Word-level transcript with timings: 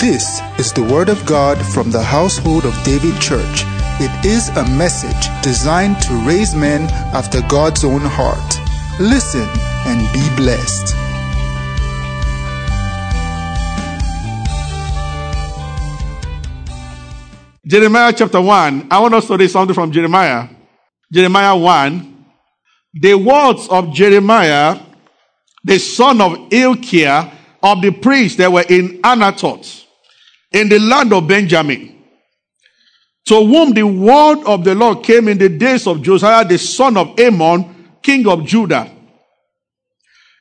This 0.00 0.40
is 0.58 0.72
the 0.72 0.82
Word 0.82 1.10
of 1.10 1.26
God 1.26 1.58
from 1.74 1.90
the 1.90 2.02
household 2.02 2.64
of 2.64 2.72
David 2.84 3.20
Church. 3.20 3.64
It 4.00 4.24
is 4.24 4.48
a 4.48 4.66
message 4.70 5.28
designed 5.42 6.00
to 6.00 6.14
raise 6.26 6.54
men 6.54 6.88
after 7.12 7.42
God's 7.50 7.84
own 7.84 8.00
heart. 8.00 8.40
Listen 8.98 9.46
and 9.84 10.00
be 10.14 10.24
blessed. 10.36 10.94
Jeremiah 17.66 18.14
chapter 18.16 18.40
1. 18.40 18.88
I 18.90 19.00
want 19.00 19.12
us 19.12 19.26
to 19.26 19.36
read 19.36 19.50
something 19.50 19.74
from 19.74 19.92
Jeremiah. 19.92 20.48
Jeremiah 21.12 21.58
1. 21.58 22.24
The 22.94 23.14
words 23.16 23.68
of 23.68 23.92
Jeremiah, 23.92 24.80
the 25.62 25.78
son 25.78 26.22
of 26.22 26.50
Hilkiah, 26.50 27.32
of 27.62 27.82
the 27.82 27.90
priests 27.90 28.38
that 28.38 28.50
were 28.50 28.64
in 28.66 29.02
Anathoth, 29.02 29.84
in 30.52 30.68
the 30.68 30.78
land 30.78 31.12
of 31.12 31.28
Benjamin, 31.28 32.02
to 33.26 33.34
whom 33.34 33.72
the 33.72 33.86
word 33.86 34.42
of 34.44 34.64
the 34.64 34.74
Lord 34.74 35.04
came 35.04 35.28
in 35.28 35.38
the 35.38 35.48
days 35.48 35.86
of 35.86 36.02
Josiah, 36.02 36.44
the 36.44 36.58
son 36.58 36.96
of 36.96 37.18
Amon, 37.20 37.98
king 38.02 38.26
of 38.26 38.44
Judah, 38.44 38.90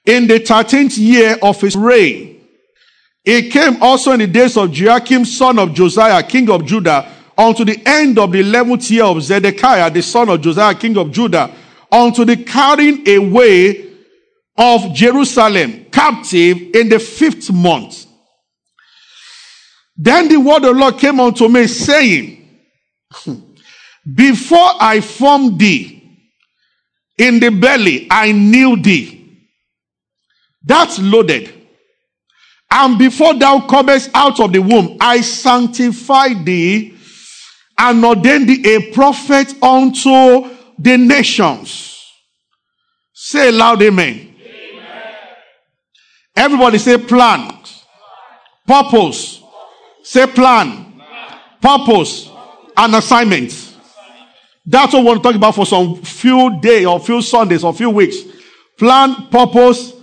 in 0.06 0.28
the 0.28 0.40
thirteenth 0.40 0.98
year 0.98 1.38
of 1.42 1.60
his 1.62 1.76
reign. 1.76 2.42
It 3.24 3.52
came 3.52 3.84
also 3.84 4.14
in 4.14 4.20
the 4.20 4.28
days 4.28 4.58
of 4.58 4.76
Joachim, 4.76 5.26
son 5.26 5.60
of 5.60 5.74
Josiah, 5.74 6.24
king 6.24 6.50
of 6.50 6.66
Judah, 6.66 7.12
unto 7.38 7.64
the 7.64 7.80
end 7.86 8.18
of 8.18 8.32
the 8.32 8.40
eleventh 8.40 8.90
year 8.90 9.04
of 9.04 9.22
Zedekiah, 9.22 9.92
the 9.92 10.02
son 10.02 10.30
of 10.30 10.42
Josiah, 10.42 10.74
king 10.74 10.98
of 10.98 11.12
Judah, 11.12 11.54
unto 11.92 12.26
the 12.26 12.38
carrying 12.38 13.08
away 13.08 13.88
of 14.58 14.94
Jerusalem 14.94 15.86
captive 15.92 16.76
in 16.76 16.90
the 16.90 17.00
fifth 17.00 17.52
month. 17.52 18.08
Then 20.02 20.30
the 20.30 20.38
word 20.38 20.64
of 20.64 20.64
the 20.64 20.72
Lord 20.72 20.98
came 20.98 21.20
unto 21.20 21.50
me, 21.50 21.68
saying, 21.68 22.48
Before 24.16 24.72
I 24.80 25.02
formed 25.02 25.60
thee 25.60 26.02
in 27.18 27.42
the 27.42 27.50
belly, 27.50 28.08
I 28.10 28.32
knew 28.32 28.82
thee. 28.82 29.50
That's 30.64 31.00
loaded. 31.00 31.54
And 32.72 32.98
before 32.98 33.34
thou 33.34 33.68
comest 33.68 34.10
out 34.14 34.40
of 34.40 34.54
the 34.54 34.60
womb, 34.60 34.96
I 35.02 35.20
sanctified 35.20 36.46
thee 36.46 36.96
and 37.78 38.06
ordained 38.06 38.48
thee 38.48 38.76
a 38.76 38.94
prophet 38.94 39.54
unto 39.62 40.50
the 40.78 40.96
nations. 40.96 42.02
Say 43.12 43.52
loud, 43.52 43.82
amen. 43.82 44.34
Everybody 46.38 46.78
say 46.78 46.98
plan. 47.00 47.54
Purpose. 48.66 49.39
Say 50.10 50.26
plan. 50.26 51.00
Purpose. 51.62 52.32
And 52.76 52.96
assignment. 52.96 53.52
That's 54.66 54.92
what 54.92 55.02
we 55.02 55.06
want 55.06 55.22
to 55.22 55.30
talk 55.30 55.36
about 55.36 55.54
for 55.54 55.68
some 55.68 56.02
few 56.02 56.60
days 56.60 56.88
or 56.88 57.00
few 57.00 57.22
Sundays 57.22 57.64
or 57.64 57.76
few 57.76 57.92
weeks. 57.92 58.18
Plan, 58.76 59.28
purpose, 59.30 59.94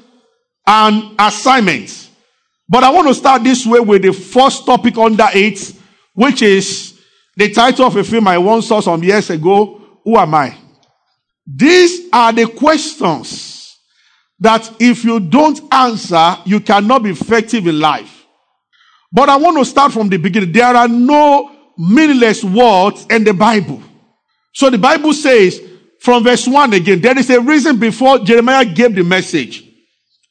and 0.65 1.17
assignments. 1.19 2.09
But 2.69 2.85
I 2.85 2.91
want 2.91 3.09
to 3.09 3.15
start 3.15 3.43
this 3.43 3.67
way 3.67 3.81
with 3.81 4.03
the 4.03 4.13
first 4.13 4.65
topic 4.65 4.97
under 4.97 5.27
it, 5.35 5.75
which 6.15 6.41
is 6.41 6.97
the 7.37 7.51
title 7.51 7.87
of 7.87 7.97
a 7.97 8.05
film 8.05 8.29
I 8.29 8.39
once 8.39 8.69
saw 8.69 8.79
some 8.79 9.03
years 9.03 9.29
ago. 9.31 9.99
Who 10.05 10.17
am 10.17 10.37
I? 10.37 10.57
These 11.45 12.11
are 12.13 12.33
the 12.33 12.47
questions 12.47 13.77
that 14.39 14.73
if 14.79 15.03
you 15.03 15.19
don't 15.19 15.61
answer, 15.75 16.37
you 16.45 16.61
cannot 16.61 17.03
be 17.03 17.11
effective 17.11 17.67
in 17.67 17.81
life. 17.81 18.16
But 19.17 19.31
I 19.31 19.37
want 19.37 19.57
to 19.57 19.65
start 19.65 19.93
from 19.93 20.11
the 20.11 20.19
beginning. 20.19 20.53
There 20.53 20.67
are 20.67 20.87
no 20.87 21.51
meaningless 21.79 22.45
words 22.45 23.07
in 23.09 23.25
the 23.25 23.33
Bible. 23.33 23.83
So 24.53 24.69
the 24.69 24.77
Bible 24.77 25.15
says 25.15 25.59
from 26.01 26.23
verse 26.23 26.47
1 26.47 26.75
again, 26.75 27.01
there 27.01 27.19
is 27.19 27.31
a 27.31 27.41
reason 27.41 27.79
before 27.79 28.19
Jeremiah 28.19 28.67
gave 28.67 28.95
the 28.95 29.03
message. 29.03 29.65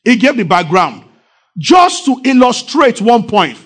He 0.04 0.16
gave 0.18 0.38
the 0.38 0.44
background. 0.44 1.04
Just 1.58 2.06
to 2.06 2.22
illustrate 2.24 3.02
one 3.02 3.26
point 3.26 3.58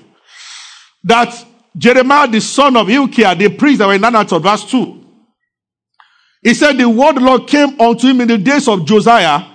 that 1.03 1.35
Jeremiah, 1.77 2.29
the 2.29 2.39
son 2.39 2.77
of 2.77 2.87
Hilkiah, 2.87 3.35
the 3.35 3.49
priest 3.49 3.79
that 3.79 3.87
were 3.87 3.95
in 3.95 4.01
Anathoth, 4.01 4.41
verse 4.41 4.63
2. 4.71 5.05
He 6.43 6.53
said, 6.53 6.77
The 6.77 6.87
word 6.87 7.09
of 7.09 7.15
the 7.15 7.21
Lord 7.21 7.45
came 7.45 7.81
unto 7.81 8.07
him 8.07 8.21
in 8.21 8.29
the 8.29 8.37
days 8.37 8.69
of 8.69 8.85
Josiah, 8.85 9.45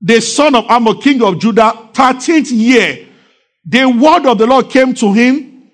the 0.00 0.20
son 0.20 0.56
of 0.56 0.64
Amon, 0.66 1.00
king 1.00 1.22
of 1.22 1.38
Judah, 1.38 1.90
13th 1.92 2.50
year. 2.50 3.06
The 3.70 3.88
word 3.88 4.26
of 4.26 4.38
the 4.38 4.48
Lord 4.48 4.68
came 4.68 4.94
to 4.94 5.12
him 5.12 5.70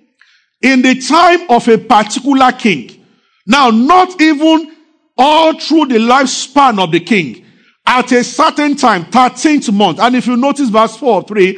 in 0.61 0.83
the 0.83 1.01
time 1.01 1.51
of 1.51 1.67
a 1.67 1.79
particular 1.79 2.53
king. 2.53 3.07
Now, 3.47 3.71
not 3.71 4.21
even 4.21 4.77
all 5.17 5.59
through 5.59 5.87
the 5.87 5.99
lifespan 5.99 6.79
of 6.79 6.93
the 6.93 7.01
king. 7.01 7.47
At 7.87 8.13
a 8.13 8.23
certain 8.23 8.77
time, 8.77 9.05
13th 9.07 9.73
month. 9.73 9.99
And 9.99 10.15
if 10.15 10.27
you 10.27 10.37
notice 10.37 10.69
verse 10.69 10.95
4 10.97 11.23
3, 11.23 11.49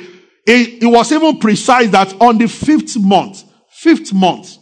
it, 0.47 0.82
it 0.84 0.87
was 0.87 1.10
even 1.10 1.38
precise 1.41 1.91
that 1.91 2.15
on 2.21 2.38
the 2.38 2.47
fifth 2.47 2.97
month, 3.00 3.43
fifth 3.70 4.12
month. 4.12 4.59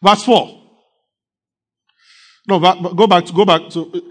Verse 0.00 0.22
4. 0.22 0.62
No, 2.46 2.60
but 2.60 2.94
go 2.94 3.08
back 3.08 3.24
to, 3.24 3.32
go 3.32 3.44
back 3.44 3.70
to, 3.70 4.02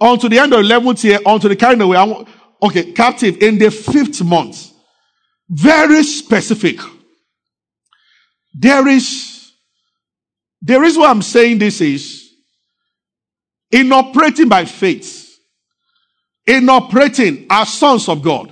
on 0.00 0.18
to 0.18 0.28
the 0.28 0.40
end 0.40 0.52
of 0.54 0.60
11th 0.60 1.04
year, 1.04 1.20
on 1.24 1.38
to 1.38 1.48
the 1.48 1.54
carrying 1.54 1.80
away. 1.82 2.26
Okay, 2.60 2.92
captive 2.92 3.36
in 3.40 3.58
the 3.58 3.70
fifth 3.70 4.24
month. 4.24 4.71
Very 5.54 6.02
specific. 6.02 6.80
There 8.54 8.88
is, 8.88 9.52
there 10.62 10.82
is 10.82 10.96
what 10.96 11.10
I'm 11.10 11.20
saying 11.20 11.58
this 11.58 11.82
is, 11.82 12.30
in 13.70 13.92
operating 13.92 14.48
by 14.48 14.64
faith, 14.64 15.28
in 16.46 16.70
operating 16.70 17.46
as 17.50 17.70
sons 17.70 18.08
of 18.08 18.22
God, 18.22 18.50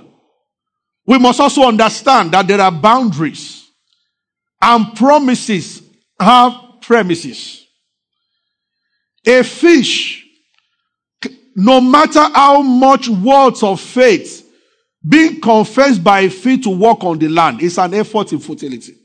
we 1.07 1.17
must 1.17 1.39
also 1.39 1.63
understand 1.63 2.33
that 2.33 2.45
there 2.45 2.61
are 2.61 2.71
boundaries 2.71 3.67
and 4.61 4.95
promises 4.95 5.81
have 6.19 6.53
premises. 6.81 7.65
A 9.25 9.41
fish, 9.41 10.23
no 11.55 11.81
matter 11.81 12.21
how 12.21 12.61
much 12.61 13.09
words 13.09 13.63
of 13.63 13.81
faith 13.81 14.47
being 15.07 15.41
confessed 15.41 16.03
by 16.03 16.29
faith 16.29 16.63
to 16.63 16.69
walk 16.69 17.03
on 17.03 17.17
the 17.17 17.27
land 17.27 17.61
is 17.61 17.77
an 17.77 17.93
effort 17.93 18.33
in 18.33 18.39
futility. 18.39 18.95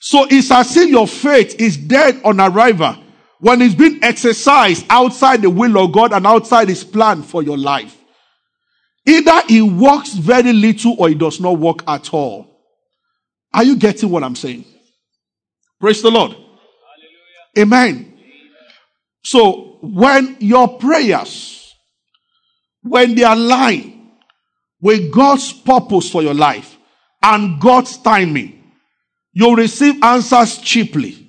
So 0.00 0.26
it's 0.30 0.50
as 0.50 0.76
if 0.76 0.88
your 0.88 1.06
faith 1.06 1.60
is 1.60 1.76
dead 1.76 2.20
on 2.24 2.40
arrival 2.40 2.96
when 3.40 3.60
it's 3.60 3.74
been 3.74 4.02
exercised 4.02 4.86
outside 4.88 5.42
the 5.42 5.50
will 5.50 5.78
of 5.78 5.92
God 5.92 6.12
and 6.12 6.26
outside 6.26 6.68
his 6.68 6.84
plan 6.84 7.22
for 7.22 7.42
your 7.42 7.58
life. 7.58 7.96
Either 9.06 9.42
it 9.48 9.62
works 9.62 10.12
very 10.12 10.52
little 10.52 10.94
or 10.98 11.10
it 11.10 11.18
does 11.18 11.40
not 11.40 11.58
work 11.58 11.82
at 11.88 12.12
all. 12.14 12.46
Are 13.52 13.64
you 13.64 13.76
getting 13.76 14.10
what 14.10 14.22
I'm 14.22 14.36
saying? 14.36 14.64
Praise 15.80 16.02
the 16.02 16.10
Lord. 16.10 16.32
Hallelujah. 16.32 17.58
Amen. 17.58 18.18
So 19.24 19.78
when 19.82 20.36
your 20.40 20.78
prayers, 20.78 21.74
when 22.82 23.14
they 23.14 23.24
align 23.24 23.99
with 24.80 25.12
God's 25.12 25.52
purpose 25.52 26.10
for 26.10 26.22
your 26.22 26.34
life 26.34 26.76
and 27.22 27.60
God's 27.60 27.96
timing, 27.98 28.72
you'll 29.32 29.56
receive 29.56 30.02
answers 30.02 30.58
cheaply. 30.58 31.28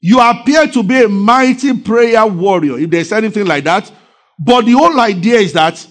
You 0.00 0.20
appear 0.20 0.66
to 0.68 0.82
be 0.82 1.02
a 1.02 1.08
mighty 1.08 1.80
prayer 1.80 2.26
warrior, 2.26 2.78
if 2.78 2.90
there's 2.90 3.12
anything 3.12 3.46
like 3.46 3.64
that. 3.64 3.90
But 4.38 4.66
the 4.66 4.72
whole 4.72 5.00
idea 5.00 5.38
is 5.38 5.52
that 5.54 5.84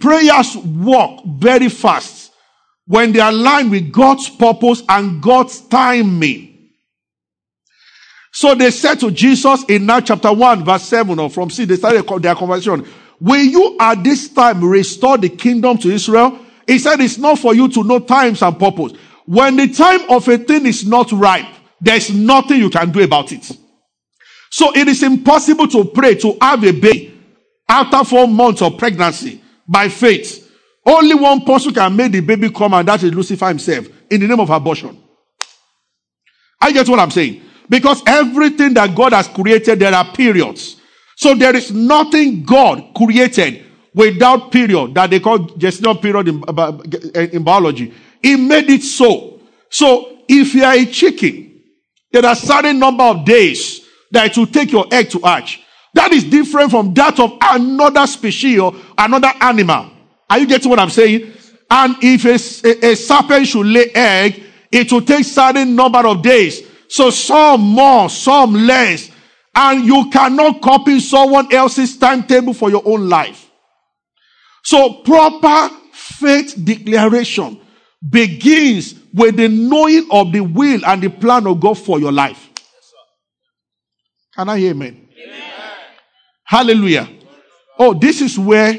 prayers 0.00 0.56
work 0.56 1.20
very 1.24 1.68
fast 1.68 2.32
when 2.86 3.12
they 3.12 3.20
align 3.20 3.70
with 3.70 3.92
God's 3.92 4.28
purpose 4.28 4.82
and 4.88 5.22
God's 5.22 5.60
timing. 5.68 6.70
So 8.32 8.54
they 8.54 8.70
said 8.70 8.98
to 9.00 9.10
Jesus 9.10 9.64
in 9.68 9.86
now 9.86 10.00
chapter 10.00 10.32
1, 10.32 10.64
verse 10.64 10.82
7, 10.84 11.18
or 11.18 11.30
from 11.30 11.50
C, 11.50 11.64
they 11.64 11.76
started 11.76 12.06
their 12.22 12.34
conversation. 12.34 12.86
Will 13.22 13.44
you 13.44 13.76
at 13.78 14.02
this 14.02 14.28
time 14.30 14.64
restore 14.64 15.16
the 15.16 15.28
kingdom 15.28 15.78
to 15.78 15.90
Israel? 15.92 16.40
He 16.66 16.80
said 16.80 17.00
it's 17.00 17.18
not 17.18 17.38
for 17.38 17.54
you 17.54 17.68
to 17.68 17.84
know 17.84 18.00
times 18.00 18.42
and 18.42 18.58
purpose. 18.58 18.94
When 19.26 19.54
the 19.54 19.68
time 19.68 20.10
of 20.10 20.26
a 20.26 20.38
thing 20.38 20.66
is 20.66 20.84
not 20.84 21.12
ripe, 21.12 21.46
there's 21.80 22.12
nothing 22.12 22.58
you 22.58 22.68
can 22.68 22.90
do 22.90 23.00
about 23.00 23.30
it. 23.30 23.44
So 24.50 24.74
it 24.74 24.88
is 24.88 25.04
impossible 25.04 25.68
to 25.68 25.84
pray 25.84 26.16
to 26.16 26.36
have 26.40 26.64
a 26.64 26.72
baby 26.72 27.16
after 27.68 28.02
four 28.02 28.26
months 28.26 28.60
of 28.60 28.76
pregnancy 28.76 29.40
by 29.68 29.88
faith. 29.88 30.50
Only 30.84 31.14
one 31.14 31.42
person 31.42 31.72
can 31.72 31.94
make 31.94 32.10
the 32.10 32.20
baby 32.20 32.50
come, 32.50 32.74
and 32.74 32.88
that 32.88 33.04
is 33.04 33.14
Lucifer 33.14 33.46
himself 33.46 33.86
in 34.10 34.20
the 34.20 34.26
name 34.26 34.40
of 34.40 34.50
abortion. 34.50 35.00
I 36.60 36.72
get 36.72 36.88
what 36.88 36.98
I'm 36.98 37.12
saying. 37.12 37.40
Because 37.68 38.02
everything 38.04 38.74
that 38.74 38.92
God 38.96 39.12
has 39.12 39.28
created, 39.28 39.78
there 39.78 39.94
are 39.94 40.12
periods. 40.12 40.81
So 41.16 41.34
there 41.34 41.54
is 41.54 41.72
nothing 41.72 42.42
God 42.44 42.94
created 42.94 43.64
without 43.94 44.50
period 44.50 44.94
that 44.94 45.10
they 45.10 45.20
call 45.20 45.38
gestation 45.38 45.96
period 45.98 46.28
in, 46.28 46.42
uh, 46.48 46.52
uh, 46.52 47.20
in 47.20 47.42
biology. 47.42 47.92
He 48.22 48.36
made 48.36 48.70
it 48.70 48.82
so. 48.82 49.40
So 49.68 50.18
if 50.28 50.54
you 50.54 50.64
are 50.64 50.74
a 50.74 50.86
chicken, 50.86 51.60
there 52.10 52.24
are 52.24 52.34
certain 52.34 52.78
number 52.78 53.04
of 53.04 53.24
days 53.24 53.82
that 54.10 54.30
it 54.30 54.36
will 54.38 54.46
take 54.46 54.72
your 54.72 54.86
egg 54.92 55.10
to 55.10 55.18
hatch. 55.20 55.60
That 55.94 56.12
is 56.12 56.24
different 56.24 56.70
from 56.70 56.94
that 56.94 57.20
of 57.20 57.36
another 57.42 58.06
species 58.06 58.58
or 58.58 58.74
another 58.96 59.30
animal. 59.40 59.90
Are 60.28 60.38
you 60.38 60.46
getting 60.46 60.70
what 60.70 60.78
I'm 60.78 60.90
saying? 60.90 61.32
And 61.70 61.96
if 62.02 62.24
a, 62.24 62.88
a, 62.88 62.92
a 62.92 62.96
serpent 62.96 63.46
should 63.46 63.66
lay 63.66 63.90
egg, 63.94 64.42
it 64.70 64.90
will 64.90 65.02
take 65.02 65.24
certain 65.24 65.74
number 65.74 66.06
of 66.06 66.22
days. 66.22 66.62
So 66.88 67.10
some 67.10 67.60
more, 67.60 68.08
some 68.08 68.54
less. 68.54 69.10
And 69.54 69.84
you 69.84 70.08
cannot 70.10 70.62
copy 70.62 71.00
someone 71.00 71.52
else's 71.52 71.96
timetable 71.96 72.54
for 72.54 72.70
your 72.70 72.82
own 72.84 73.08
life. 73.08 73.50
So 74.64 75.02
proper 75.02 75.70
faith 75.92 76.54
declaration 76.62 77.60
begins 78.08 78.94
with 79.12 79.36
the 79.36 79.48
knowing 79.48 80.08
of 80.10 80.32
the 80.32 80.40
will 80.40 80.84
and 80.86 81.02
the 81.02 81.10
plan 81.10 81.46
of 81.46 81.60
God 81.60 81.74
for 81.78 82.00
your 82.00 82.12
life. 82.12 82.48
Can 84.34 84.48
I 84.48 84.58
hear 84.58 84.70
amen? 84.70 85.08
Hallelujah. 86.44 87.08
Oh, 87.78 87.94
this 87.94 88.20
is 88.20 88.38
where 88.38 88.72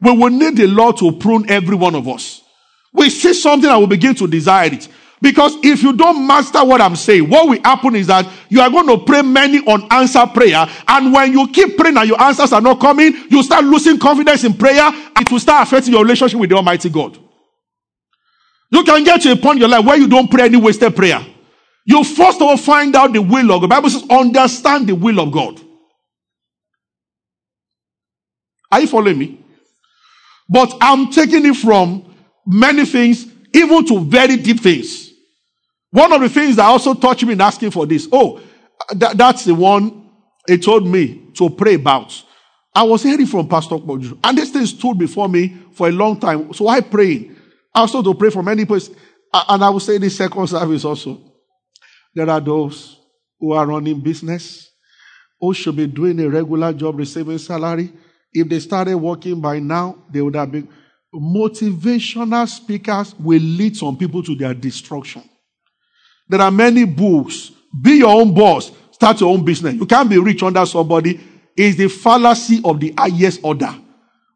we 0.00 0.10
will 0.16 0.30
need 0.30 0.56
the 0.56 0.66
Lord 0.66 0.96
to 0.98 1.12
prune 1.12 1.48
every 1.48 1.76
one 1.76 1.94
of 1.94 2.08
us. 2.08 2.42
We 2.92 3.10
see 3.10 3.34
something 3.34 3.68
and 3.68 3.80
we 3.80 3.86
begin 3.86 4.14
to 4.16 4.26
desire 4.26 4.72
it. 4.72 4.88
Because 5.20 5.56
if 5.62 5.82
you 5.82 5.94
don't 5.94 6.26
master 6.26 6.62
what 6.64 6.80
I'm 6.80 6.94
saying, 6.94 7.28
what 7.30 7.48
will 7.48 7.62
happen 7.62 7.96
is 7.96 8.06
that 8.08 8.30
you 8.50 8.60
are 8.60 8.68
going 8.68 8.86
to 8.86 8.98
pray 8.98 9.22
many 9.22 9.66
unanswered 9.66 10.34
prayer. 10.34 10.66
And 10.86 11.12
when 11.12 11.32
you 11.32 11.48
keep 11.48 11.76
praying 11.76 11.96
and 11.96 12.08
your 12.08 12.20
answers 12.20 12.52
are 12.52 12.60
not 12.60 12.80
coming, 12.80 13.14
you 13.30 13.42
start 13.42 13.64
losing 13.64 13.98
confidence 13.98 14.44
in 14.44 14.52
prayer. 14.54 14.90
It 15.16 15.30
will 15.30 15.40
start 15.40 15.66
affecting 15.66 15.94
your 15.94 16.02
relationship 16.02 16.38
with 16.38 16.50
the 16.50 16.56
Almighty 16.56 16.90
God. 16.90 17.18
You 18.70 18.84
can 18.84 19.04
get 19.04 19.22
to 19.22 19.32
a 19.32 19.36
point 19.36 19.56
in 19.56 19.60
your 19.60 19.68
life 19.70 19.86
where 19.86 19.96
you 19.96 20.06
don't 20.06 20.30
pray 20.30 20.44
any 20.44 20.58
wasted 20.58 20.94
prayer. 20.94 21.24
You 21.86 22.04
first 22.04 22.36
of 22.36 22.42
all 22.42 22.56
find 22.56 22.94
out 22.94 23.12
the 23.12 23.22
will 23.22 23.52
of 23.52 23.60
God. 23.60 23.62
The 23.62 23.68
Bible 23.68 23.90
says, 23.90 24.04
understand 24.10 24.88
the 24.88 24.94
will 24.94 25.20
of 25.20 25.32
God. 25.32 25.60
Are 28.70 28.80
you 28.80 28.86
following 28.88 29.18
me? 29.18 29.44
But 30.48 30.76
I'm 30.80 31.10
taking 31.10 31.46
it 31.46 31.56
from 31.56 32.14
many 32.44 32.84
things, 32.84 33.26
even 33.54 33.86
to 33.86 34.00
very 34.00 34.36
deep 34.36 34.60
things. 34.60 35.05
One 35.90 36.12
of 36.12 36.20
the 36.20 36.28
things 36.28 36.56
that 36.56 36.64
also 36.64 36.94
touched 36.94 37.24
me 37.24 37.32
in 37.32 37.40
asking 37.40 37.70
for 37.70 37.86
this, 37.86 38.08
oh, 38.12 38.40
that, 38.94 39.16
that's 39.16 39.44
the 39.44 39.54
one 39.54 40.10
he 40.46 40.58
told 40.58 40.86
me 40.86 41.30
to 41.34 41.50
pray 41.50 41.74
about. 41.74 42.22
I 42.74 42.82
was 42.82 43.02
hearing 43.02 43.26
from 43.26 43.48
Pastor 43.48 43.76
Boju, 43.76 44.18
and 44.22 44.36
this 44.36 44.50
thing 44.50 44.66
stood 44.66 44.98
before 44.98 45.28
me 45.28 45.56
for 45.72 45.88
a 45.88 45.92
long 45.92 46.20
time. 46.20 46.52
So 46.52 46.68
I 46.68 46.80
prayed. 46.80 47.34
I 47.74 47.80
also 47.80 48.02
to 48.02 48.14
pray 48.14 48.30
for 48.30 48.42
many 48.42 48.64
places. 48.64 48.94
And 49.32 49.64
I 49.64 49.70
will 49.70 49.80
say 49.80 49.98
this 49.98 50.16
second 50.16 50.46
service 50.46 50.84
also. 50.84 51.20
There 52.14 52.28
are 52.28 52.40
those 52.40 52.98
who 53.38 53.52
are 53.52 53.66
running 53.66 54.00
business, 54.00 54.70
who 55.40 55.52
should 55.52 55.76
be 55.76 55.86
doing 55.86 56.20
a 56.20 56.28
regular 56.28 56.72
job, 56.72 56.98
receiving 56.98 57.38
salary. 57.38 57.92
If 58.32 58.48
they 58.48 58.60
started 58.60 58.96
working 58.96 59.40
by 59.40 59.58
now, 59.58 60.04
they 60.10 60.22
would 60.22 60.36
have 60.36 60.52
been. 60.52 60.68
Motivational 61.14 62.48
speakers 62.48 63.14
will 63.18 63.40
lead 63.40 63.76
some 63.76 63.96
people 63.96 64.22
to 64.22 64.34
their 64.34 64.54
destruction. 64.54 65.22
There 66.28 66.40
are 66.40 66.50
many 66.50 66.84
books. 66.84 67.52
Be 67.80 67.98
your 67.98 68.20
own 68.20 68.34
boss. 68.34 68.72
Start 68.90 69.20
your 69.20 69.32
own 69.32 69.44
business. 69.44 69.74
You 69.74 69.86
can't 69.86 70.08
be 70.08 70.18
rich 70.18 70.42
under 70.42 70.64
somebody. 70.66 71.20
It's 71.56 71.76
the 71.76 71.88
fallacy 71.88 72.60
of 72.64 72.80
the 72.80 72.94
highest 72.96 73.40
order. 73.42 73.74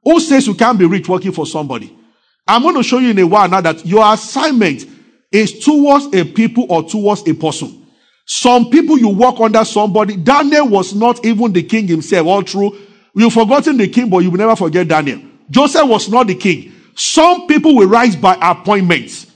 Who 0.02 0.20
says 0.20 0.46
you 0.46 0.54
can't 0.54 0.78
be 0.78 0.86
rich 0.86 1.08
working 1.08 1.32
for 1.32 1.46
somebody? 1.46 1.96
I'm 2.46 2.62
going 2.62 2.76
to 2.76 2.82
show 2.82 2.98
you 2.98 3.10
in 3.10 3.18
a 3.18 3.26
while 3.26 3.48
now 3.48 3.60
that 3.60 3.84
your 3.86 4.12
assignment 4.12 4.84
is 5.30 5.64
towards 5.64 6.14
a 6.14 6.24
people 6.24 6.66
or 6.68 6.82
towards 6.82 7.28
a 7.28 7.34
person. 7.34 7.86
Some 8.26 8.70
people 8.70 8.98
you 8.98 9.08
work 9.08 9.40
under 9.40 9.64
somebody. 9.64 10.16
Daniel 10.16 10.68
was 10.68 10.94
not 10.94 11.24
even 11.24 11.52
the 11.52 11.62
king 11.62 11.86
himself. 11.86 12.26
All 12.26 12.42
true. 12.42 12.76
You've 13.14 13.32
forgotten 13.32 13.76
the 13.76 13.88
king, 13.88 14.08
but 14.08 14.18
you 14.18 14.30
will 14.30 14.38
never 14.38 14.56
forget 14.56 14.86
Daniel. 14.88 15.20
Joseph 15.50 15.88
was 15.88 16.08
not 16.08 16.28
the 16.28 16.34
king. 16.34 16.72
Some 16.94 17.46
people 17.46 17.74
will 17.74 17.88
rise 17.88 18.14
by 18.14 18.36
appointments. 18.40 19.26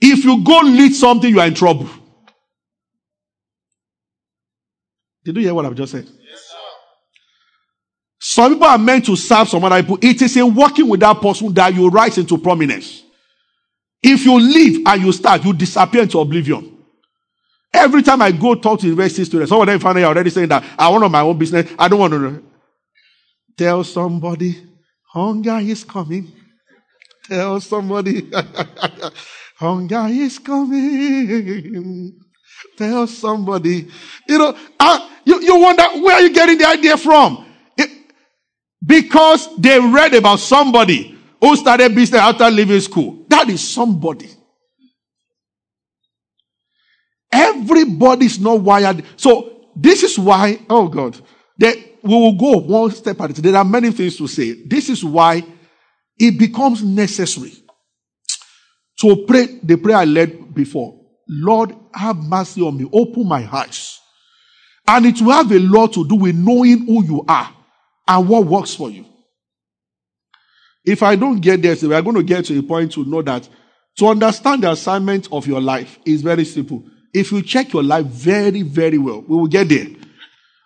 If 0.00 0.24
you 0.24 0.44
go 0.44 0.60
lead 0.60 0.94
something, 0.94 1.30
you 1.30 1.40
are 1.40 1.46
in 1.46 1.54
trouble. 1.54 1.88
Did 5.24 5.36
you 5.36 5.42
hear 5.42 5.54
what 5.54 5.64
I've 5.64 5.74
just 5.74 5.92
said? 5.92 6.04
Yes, 6.04 6.40
sir. 6.50 6.56
Some 8.20 8.52
people 8.54 8.66
are 8.66 8.78
meant 8.78 9.06
to 9.06 9.16
serve 9.16 9.48
some 9.48 9.64
other 9.64 9.82
people. 9.82 9.98
It 10.02 10.20
is 10.20 10.36
in 10.36 10.54
working 10.54 10.88
with 10.88 11.00
that 11.00 11.20
person 11.20 11.52
that 11.54 11.74
you 11.74 11.88
rise 11.88 12.18
into 12.18 12.38
prominence. 12.38 13.02
If 14.02 14.24
you 14.26 14.38
leave 14.38 14.86
and 14.86 15.02
you 15.02 15.12
start, 15.12 15.44
you 15.44 15.52
disappear 15.54 16.02
into 16.02 16.18
oblivion. 16.18 16.74
Every 17.72 18.02
time 18.02 18.22
I 18.22 18.30
go 18.30 18.54
talk 18.54 18.80
to 18.80 18.86
university 18.86 19.24
students, 19.24 19.48
some 19.48 19.60
of 19.60 19.66
them 19.66 19.80
finally 19.80 20.04
already 20.04 20.30
saying 20.30 20.48
that 20.48 20.62
I 20.78 20.88
want 20.90 21.10
my 21.10 21.22
own 21.22 21.38
business. 21.38 21.72
I 21.78 21.88
don't 21.88 21.98
want 21.98 22.12
to 22.12 22.44
tell 23.56 23.82
somebody 23.82 24.62
hunger 25.08 25.58
is 25.58 25.82
coming. 25.84 26.30
Tell 27.26 27.60
somebody 27.60 28.30
hunger 29.56 30.06
is 30.08 30.38
coming. 30.38 32.23
Tell 32.76 33.06
somebody. 33.06 33.88
You 34.28 34.38
know, 34.38 34.56
uh, 34.80 35.10
you, 35.24 35.40
you 35.40 35.60
wonder 35.60 35.84
where 36.00 36.16
are 36.16 36.22
you 36.22 36.32
getting 36.32 36.58
the 36.58 36.66
idea 36.66 36.96
from? 36.96 37.46
It, 37.76 37.90
because 38.84 39.56
they 39.56 39.78
read 39.80 40.14
about 40.14 40.40
somebody 40.40 41.16
who 41.40 41.56
started 41.56 41.94
business 41.94 42.20
after 42.20 42.50
leaving 42.50 42.80
school. 42.80 43.24
That 43.28 43.48
is 43.48 43.66
somebody. 43.66 44.30
Everybody's 47.32 48.38
not 48.38 48.60
wired. 48.60 49.04
So 49.16 49.68
this 49.74 50.02
is 50.02 50.18
why, 50.18 50.60
oh 50.70 50.88
God, 50.88 51.20
that 51.58 51.76
we 52.02 52.14
will 52.14 52.34
go 52.34 52.58
one 52.58 52.90
step 52.90 53.20
at 53.20 53.30
a 53.30 53.34
time. 53.34 53.42
There 53.42 53.56
are 53.56 53.64
many 53.64 53.90
things 53.90 54.16
to 54.18 54.26
say. 54.28 54.62
This 54.66 54.88
is 54.88 55.04
why 55.04 55.42
it 56.18 56.38
becomes 56.38 56.82
necessary 56.82 57.52
to 59.00 59.24
pray 59.26 59.58
the 59.62 59.76
prayer 59.76 59.96
I 59.96 60.04
led 60.04 60.54
before. 60.54 61.03
Lord, 61.28 61.74
have 61.94 62.16
mercy 62.16 62.62
on 62.62 62.76
me. 62.76 62.88
Open 62.92 63.26
my 63.26 63.48
eyes. 63.50 63.98
And 64.86 65.06
it 65.06 65.20
will 65.20 65.32
have 65.32 65.50
a 65.50 65.58
lot 65.58 65.94
to 65.94 66.06
do 66.06 66.16
with 66.16 66.34
knowing 66.34 66.86
who 66.86 67.04
you 67.04 67.24
are 67.26 67.50
and 68.06 68.28
what 68.28 68.44
works 68.46 68.74
for 68.74 68.90
you. 68.90 69.06
If 70.84 71.02
I 71.02 71.16
don't 71.16 71.40
get 71.40 71.62
there, 71.62 71.74
we 71.80 71.94
are 71.94 72.02
going 72.02 72.16
to 72.16 72.22
get 72.22 72.44
to 72.46 72.58
a 72.58 72.62
point 72.62 72.92
to 72.92 73.04
know 73.04 73.22
that 73.22 73.48
to 73.96 74.08
understand 74.08 74.62
the 74.64 74.72
assignment 74.72 75.28
of 75.32 75.46
your 75.46 75.60
life 75.60 75.98
is 76.04 76.20
very 76.20 76.44
simple. 76.44 76.84
If 77.14 77.32
you 77.32 77.42
check 77.42 77.72
your 77.72 77.82
life 77.82 78.06
very, 78.06 78.62
very 78.62 78.98
well, 78.98 79.22
we 79.22 79.36
will 79.36 79.46
get 79.46 79.68
there. 79.68 79.86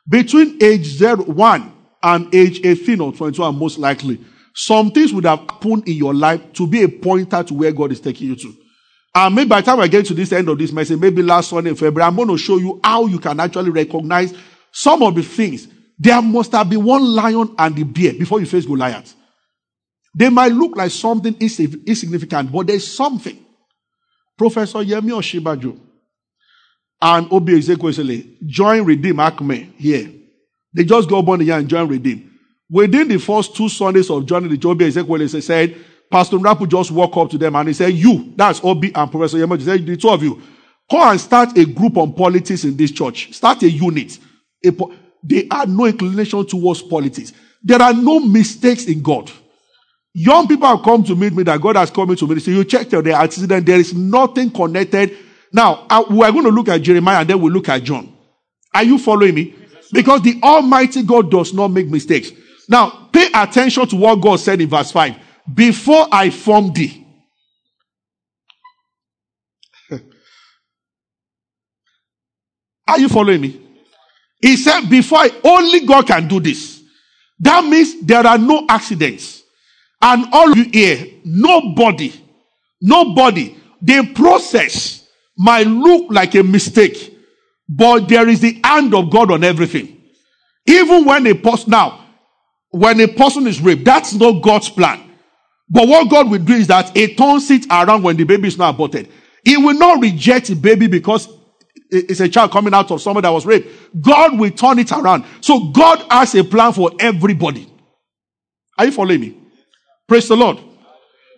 Between 0.09 0.63
age 0.63 0.87
zero, 0.87 1.23
one 1.23 1.73
and 2.03 2.35
age 2.35 2.61
18 2.65 3.01
or 3.01 3.13
21, 3.13 3.57
most 3.57 3.79
likely, 3.79 4.19
some 4.55 4.91
things 4.91 5.13
would 5.13 5.25
have 5.25 5.41
happened 5.41 5.87
in 5.87 5.95
your 5.95 6.15
life 6.15 6.53
to 6.55 6.67
be 6.67 6.83
a 6.83 6.89
pointer 6.89 7.43
to 7.45 7.55
where 7.55 7.71
God 7.71 7.93
is 7.93 8.01
taking 8.01 8.29
you 8.29 8.37
to. 8.37 8.55
And 9.19 9.35
maybe 9.35 9.49
by 9.49 9.61
the 9.61 9.67
time 9.67 9.81
I 9.81 9.89
get 9.89 10.07
to 10.07 10.15
this 10.15 10.31
end 10.31 10.49
of 10.49 10.57
this 10.57 10.71
message, 10.71 10.97
maybe 11.01 11.25
last 11.25 11.51
Sunday 11.51 11.71
in 11.71 11.77
February, 11.77 12.07
I'm 12.07 12.15
going 12.15 12.29
to 12.29 12.39
show 12.39 12.57
you 12.57 12.79
how 12.85 13.07
you 13.07 13.19
can 13.19 13.41
actually 13.41 13.71
recognize 13.71 14.33
some 14.71 15.03
of 15.03 15.17
the 15.17 15.25
things. 15.25 15.67
There 15.99 16.23
must 16.23 16.53
have 16.53 16.71
been 16.71 16.85
one 16.85 17.03
lion 17.03 17.53
and 17.59 17.75
the 17.75 17.83
bear 17.83 18.13
before 18.13 18.39
you 18.39 18.47
face 18.47 18.65
Goliath. 18.65 19.17
They 20.15 20.29
might 20.29 20.53
look 20.53 20.77
like 20.77 20.93
something 20.93 21.35
insignificant, 21.41 22.53
but 22.53 22.69
there's 22.69 22.87
something. 22.87 23.45
Professor 24.37 24.79
Yemi 24.85 25.11
Osinbajo 25.11 25.77
and 27.03 27.33
Oby 27.33 27.55
Ezekwesili 27.55 28.37
join 28.47 28.85
Redeem 28.85 29.19
Acme 29.19 29.73
here. 29.79 30.13
They 30.73 30.85
just 30.85 31.09
go 31.09 31.23
born 31.23 31.41
here 31.41 31.59
and 31.59 31.69
join 31.69 31.89
Redeem. 31.89 32.39
Within 32.71 33.09
the 33.09 33.19
first 33.19 33.57
two 33.57 33.69
Sundays 33.69 34.11
of 34.11 34.27
joining 34.27 34.57
the 34.57 34.69
Oby 34.69 34.89
Ezekwesili 34.89 35.43
said, 35.43 35.77
Pastor 36.11 36.39
Rapu 36.39 36.69
just 36.69 36.91
walked 36.91 37.17
up 37.17 37.31
to 37.31 37.39
them 37.39 37.57
and 37.57 37.69
he 37.69 37.75
said, 37.75 37.93
You, 37.93 38.33
that's 38.37 38.61
Oby 38.63 38.93
and 38.95 39.11
Professor 39.11 39.39
Yemi, 39.39 39.59
he 39.59 39.65
said, 39.65 39.87
the 39.87 39.97
two 39.97 40.09
of 40.09 40.23
you, 40.23 40.43
go 40.91 41.03
and 41.03 41.21
start 41.21 41.57
a 41.59 41.65
group 41.65 41.97
on 41.97 42.13
politics 42.15 42.65
in 42.65 42.77
this 42.77 42.91
church. 42.91 43.33
Start 43.33 43.63
a 43.63 43.71
unit. 43.71 44.19
A 44.65 44.73
po- 44.73 44.93
they 45.23 45.47
had 45.51 45.69
no 45.69 45.85
inclination 45.85 46.47
towards 46.47 46.83
politics. 46.83 47.33
There 47.63 47.81
are 47.81 47.93
no 47.93 48.21
mistakes 48.21 48.87
in 48.87 49.03
God. 49.03 49.31
Young 50.15 50.49
people 50.49 50.67
have 50.67 50.83
come 50.83 51.05
to 51.05 51.15
meet 51.15 51.33
me 51.33 51.43
that 51.45 51.61
God 51.61 51.77
has 51.77 51.91
come 51.91 52.15
to 52.15 52.27
me. 52.27 52.41
Say, 52.41 52.53
you 52.53 52.65
check 52.65 52.89
their 52.89 53.13
accident. 53.13 53.67
There 53.67 53.79
is 53.79 53.95
nothing 53.95 54.51
connected. 54.51 55.17
Now, 55.53 55.87
uh, 55.91 56.05
we 56.09 56.23
are 56.23 56.33
going 56.33 56.45
to 56.45 56.51
look 56.51 56.69
at 56.69 56.83
Jeremiah 56.83 57.21
and 57.21 57.31
then 57.31 57.41
we'll 57.41 57.53
look 57.53 57.69
at 57.69 57.83
John. 57.83 58.13
Are 58.75 58.85
you 58.85 58.99
following 58.99 59.35
me? 59.35 59.55
Because 59.93 60.23
the 60.23 60.39
Almighty 60.43 61.03
God 61.03 61.31
does 61.31 61.53
not 61.53 61.69
make 61.69 61.89
mistakes. 61.89 62.31
Now, 62.69 63.09
pay 63.13 63.29
attention 63.35 63.87
to 63.89 63.97
what 63.97 64.17
God 64.17 64.37
said 64.41 64.61
in 64.61 64.69
verse 64.69 64.91
5. 64.91 65.17
Before 65.53 66.07
I 66.13 66.31
formed 66.31 66.75
thee. 66.75 67.07
Are 72.87 72.99
you 72.99 73.09
following 73.09 73.41
me? 73.41 73.61
He 74.41 74.57
said, 74.57 74.89
before 74.89 75.19
I, 75.19 75.31
only 75.45 75.81
God 75.81 76.07
can 76.07 76.27
do 76.27 76.41
this. 76.41 76.83
That 77.41 77.65
means 77.65 78.01
there 78.03 78.27
are 78.27 78.39
no 78.39 78.65
accidents. 78.69 79.43
And 80.01 80.27
all 80.33 80.57
you 80.57 80.65
hear, 80.73 81.07
nobody, 81.25 82.13
nobody, 82.81 83.57
the 83.83 84.13
process 84.15 85.07
might 85.37 85.67
look 85.67 86.11
like 86.11 86.35
a 86.35 86.43
mistake, 86.43 87.17
but 87.69 88.09
there 88.09 88.29
is 88.29 88.41
the 88.41 88.61
hand 88.65 88.95
of 88.95 89.11
God 89.11 89.31
on 89.31 89.45
everything. 89.45 90.03
Even 90.67 91.05
when 91.05 91.27
a 91.27 91.35
person, 91.35 91.71
now, 91.71 92.05
when 92.71 93.01
a 93.01 93.09
person 93.09 93.47
is 93.47 93.61
raped, 93.61 93.85
that's 93.85 94.15
not 94.15 94.43
God's 94.43 94.69
plan. 94.69 95.08
But 95.71 95.87
what 95.87 96.11
God 96.11 96.31
will 96.31 96.39
do 96.39 96.55
is 96.55 96.67
that 96.69 96.97
He 96.97 97.15
turns 97.15 97.51
it 97.51 97.67
around 97.71 98.03
when 98.03 98.17
the 98.17 98.25
baby 98.25 98.49
is 98.49 98.59
not 98.59 98.75
aborted. 98.75 99.09
He 99.45 99.57
will 99.57 99.75
not 99.75 100.01
reject 100.01 100.47
the 100.49 100.55
baby 100.55 100.87
because 100.87 101.29
it's 101.91 102.21
a 102.21 102.29
child 102.29 102.51
coming 102.51 102.75
out 102.75 102.91
of 102.91 103.01
someone 103.01 103.23
that 103.23 103.31
was 103.31 103.47
raped. 103.47 103.69
God 104.01 104.39
will 104.39 104.51
turn 104.51 104.79
it 104.79 104.93
around. 104.93 105.25
So 105.41 105.71
God 105.71 106.05
has 106.11 106.35
a 106.35 106.45
plan 106.45 106.73
for 106.73 106.91
everybody. 106.99 107.71
Are 108.77 108.85
you 108.87 108.93
following 108.93 109.21
me? 109.21 109.39
Praise 110.07 110.29
the 110.29 110.37
Lord. 110.37 110.59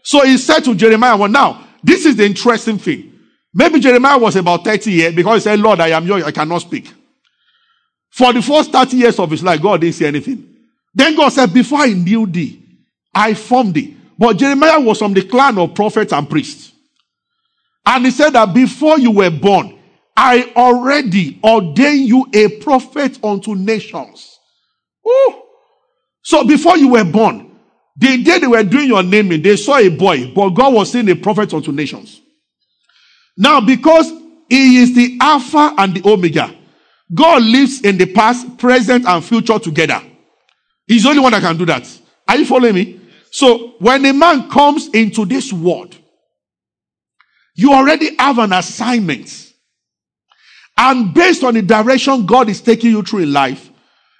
So 0.02 0.24
he 0.24 0.38
said 0.38 0.60
to 0.60 0.74
Jeremiah, 0.74 1.16
well, 1.16 1.28
now, 1.28 1.66
this 1.82 2.04
is 2.04 2.16
the 2.16 2.24
interesting 2.24 2.78
thing. 2.78 3.12
Maybe 3.52 3.80
Jeremiah 3.80 4.18
was 4.18 4.36
about 4.36 4.64
30 4.64 4.90
years 4.90 5.14
because 5.14 5.42
he 5.42 5.50
said, 5.50 5.60
Lord, 5.60 5.80
I 5.80 5.88
am 5.88 6.06
young, 6.06 6.22
I 6.22 6.30
cannot 6.30 6.62
speak. 6.62 6.92
For 8.10 8.32
the 8.32 8.42
first 8.42 8.72
30 8.72 8.96
years 8.96 9.18
of 9.18 9.30
his 9.30 9.42
life, 9.42 9.62
God 9.62 9.80
didn't 9.80 9.94
say 9.94 10.06
anything. 10.06 10.56
Then 10.94 11.16
God 11.16 11.30
said, 11.30 11.52
Before 11.52 11.78
I 11.78 11.92
knew 11.92 12.26
thee, 12.26 12.62
I 13.14 13.34
formed 13.34 13.74
thee. 13.74 13.96
But 14.20 14.36
Jeremiah 14.36 14.78
was 14.78 14.98
from 14.98 15.14
the 15.14 15.22
clan 15.22 15.56
of 15.56 15.74
prophets 15.74 16.12
and 16.12 16.28
priests. 16.28 16.72
And 17.86 18.04
he 18.04 18.10
said 18.10 18.34
that 18.34 18.52
before 18.52 18.98
you 18.98 19.12
were 19.12 19.30
born, 19.30 19.78
I 20.14 20.52
already 20.54 21.40
ordained 21.42 22.06
you 22.06 22.26
a 22.34 22.60
prophet 22.60 23.18
unto 23.24 23.54
nations. 23.54 24.38
Ooh. 25.08 25.42
So 26.22 26.44
before 26.44 26.76
you 26.76 26.88
were 26.88 27.04
born, 27.04 27.50
the 27.96 28.22
day 28.22 28.38
they 28.40 28.46
were 28.46 28.62
doing 28.62 28.88
your 28.88 29.02
naming, 29.02 29.40
they 29.40 29.56
saw 29.56 29.78
a 29.78 29.88
boy, 29.88 30.30
but 30.34 30.50
God 30.50 30.74
was 30.74 30.92
saying 30.92 31.08
a 31.08 31.16
prophet 31.16 31.54
unto 31.54 31.72
nations. 31.72 32.20
Now, 33.38 33.62
because 33.62 34.12
he 34.50 34.82
is 34.82 34.94
the 34.94 35.16
Alpha 35.18 35.74
and 35.78 35.94
the 35.94 36.06
Omega, 36.06 36.54
God 37.14 37.42
lives 37.42 37.80
in 37.80 37.96
the 37.96 38.12
past, 38.12 38.58
present, 38.58 39.06
and 39.06 39.24
future 39.24 39.58
together. 39.58 40.02
He's 40.86 41.04
the 41.04 41.08
only 41.08 41.22
one 41.22 41.32
that 41.32 41.40
can 41.40 41.56
do 41.56 41.64
that. 41.64 41.88
Are 42.28 42.36
you 42.36 42.44
following 42.44 42.74
me? 42.74 42.99
So, 43.30 43.74
when 43.78 44.04
a 44.06 44.12
man 44.12 44.50
comes 44.50 44.88
into 44.88 45.24
this 45.24 45.52
world, 45.52 45.96
you 47.54 47.72
already 47.72 48.16
have 48.16 48.38
an 48.38 48.52
assignment. 48.52 49.52
And 50.76 51.12
based 51.12 51.44
on 51.44 51.54
the 51.54 51.62
direction 51.62 52.26
God 52.26 52.48
is 52.48 52.60
taking 52.60 52.90
you 52.90 53.02
through 53.02 53.20
in 53.20 53.32
life, 53.32 53.70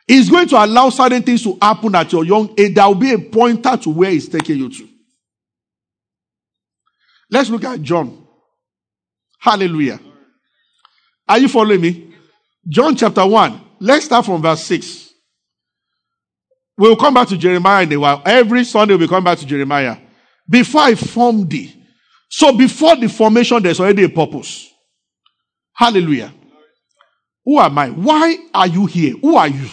He's 0.07 0.29
going 0.29 0.49
to 0.49 0.65
allow 0.65 0.91
certain 0.91 1.23
things 1.23 1.43
to 1.45 1.57
happen 1.63 1.95
at 1.95 2.13
your 2.13 2.25
young 2.25 2.55
age. 2.59 2.75
There 2.75 2.87
will 2.87 2.95
be 2.97 3.13
a 3.13 3.19
pointer 3.19 3.77
to 3.77 3.91
where 3.91 4.11
He's 4.11 4.29
taking 4.29 4.59
you 4.59 4.69
to. 4.69 4.89
Let's 7.31 7.49
look 7.49 7.65
at 7.65 7.81
John. 7.81 8.27
Hallelujah. 9.39 10.01
Are 11.29 11.39
you 11.39 11.49
following 11.49 11.81
me? 11.81 12.15
John 12.69 12.95
chapter 12.97 13.25
1. 13.25 13.61
Let's 13.79 14.05
start 14.05 14.27
from 14.27 14.43
verse 14.43 14.63
6. 14.65 15.10
We'll 16.81 16.97
come 16.97 17.13
back 17.13 17.29
to 17.29 17.37
Jeremiah 17.37 17.83
in 17.83 17.93
a 17.93 18.01
while. 18.01 18.23
Every 18.25 18.65
Sunday 18.65 18.97
we'll 18.97 19.07
come 19.07 19.23
back 19.23 19.37
to 19.37 19.45
Jeremiah. 19.45 19.99
Before 20.49 20.81
I 20.81 20.95
formed 20.95 21.51
thee. 21.51 21.77
So 22.31 22.57
before 22.57 22.97
the 22.97 23.07
formation, 23.07 23.63
there's 23.63 23.81
already 23.81 24.05
a 24.05 24.09
purpose. 24.09 24.73
Hallelujah. 25.75 26.33
Who 27.45 27.59
am 27.61 27.77
I? 27.77 27.91
Why 27.91 28.39
are 28.55 28.67
you 28.67 28.87
here? 28.87 29.15
Who 29.21 29.37
are 29.37 29.49
you? 29.49 29.69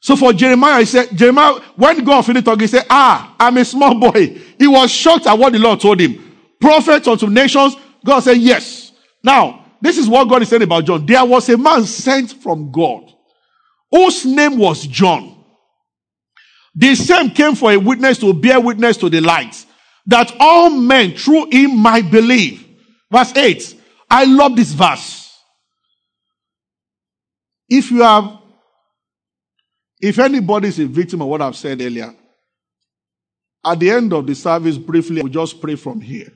So 0.00 0.14
for 0.14 0.32
Jeremiah, 0.32 0.78
he 0.78 0.84
said, 0.84 1.08
Jeremiah, 1.16 1.54
when 1.74 2.04
God 2.04 2.22
finished 2.22 2.44
talking, 2.44 2.60
he 2.60 2.66
said, 2.68 2.86
Ah, 2.88 3.34
I'm 3.40 3.56
a 3.56 3.64
small 3.64 3.98
boy. 3.98 4.38
He 4.56 4.68
was 4.68 4.92
shocked 4.92 5.26
at 5.26 5.36
what 5.36 5.52
the 5.52 5.58
Lord 5.58 5.80
told 5.80 5.98
him. 5.98 6.32
Prophet 6.60 7.08
unto 7.08 7.26
nations. 7.26 7.74
God 8.04 8.20
said, 8.20 8.36
Yes. 8.36 8.92
Now, 9.24 9.66
this 9.80 9.98
is 9.98 10.08
what 10.08 10.28
God 10.28 10.42
is 10.42 10.48
saying 10.48 10.62
about 10.62 10.84
John. 10.84 11.04
There 11.04 11.24
was 11.24 11.48
a 11.48 11.58
man 11.58 11.84
sent 11.86 12.40
from 12.40 12.70
God 12.70 13.02
whose 13.90 14.24
name 14.24 14.58
was 14.58 14.86
John. 14.86 15.37
The 16.78 16.94
same 16.94 17.30
came 17.30 17.56
for 17.56 17.72
a 17.72 17.76
witness 17.76 18.18
to 18.18 18.32
bear 18.32 18.60
witness 18.60 18.96
to 18.98 19.10
the 19.10 19.20
light 19.20 19.66
that 20.06 20.32
all 20.38 20.70
men 20.70 21.16
through 21.16 21.50
him 21.50 21.76
might 21.76 22.08
believe. 22.08 22.64
Verse 23.10 23.34
8. 23.34 23.74
I 24.08 24.24
love 24.24 24.54
this 24.54 24.70
verse. 24.70 25.36
If 27.68 27.90
you 27.90 28.02
have 28.02 28.38
if 30.00 30.20
anybody 30.20 30.68
is 30.68 30.78
a 30.78 30.86
victim 30.86 31.20
of 31.20 31.26
what 31.26 31.42
I've 31.42 31.56
said 31.56 31.80
earlier, 31.82 32.14
at 33.64 33.80
the 33.80 33.90
end 33.90 34.12
of 34.12 34.24
the 34.24 34.36
service, 34.36 34.78
briefly, 34.78 35.20
we'll 35.20 35.32
just 35.32 35.60
pray 35.60 35.74
from 35.74 36.00
here. 36.00 36.32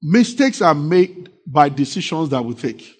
Mistakes 0.00 0.62
are 0.62 0.74
made 0.74 1.28
by 1.46 1.68
decisions 1.68 2.30
that 2.30 2.42
we 2.42 2.54
take. 2.54 2.95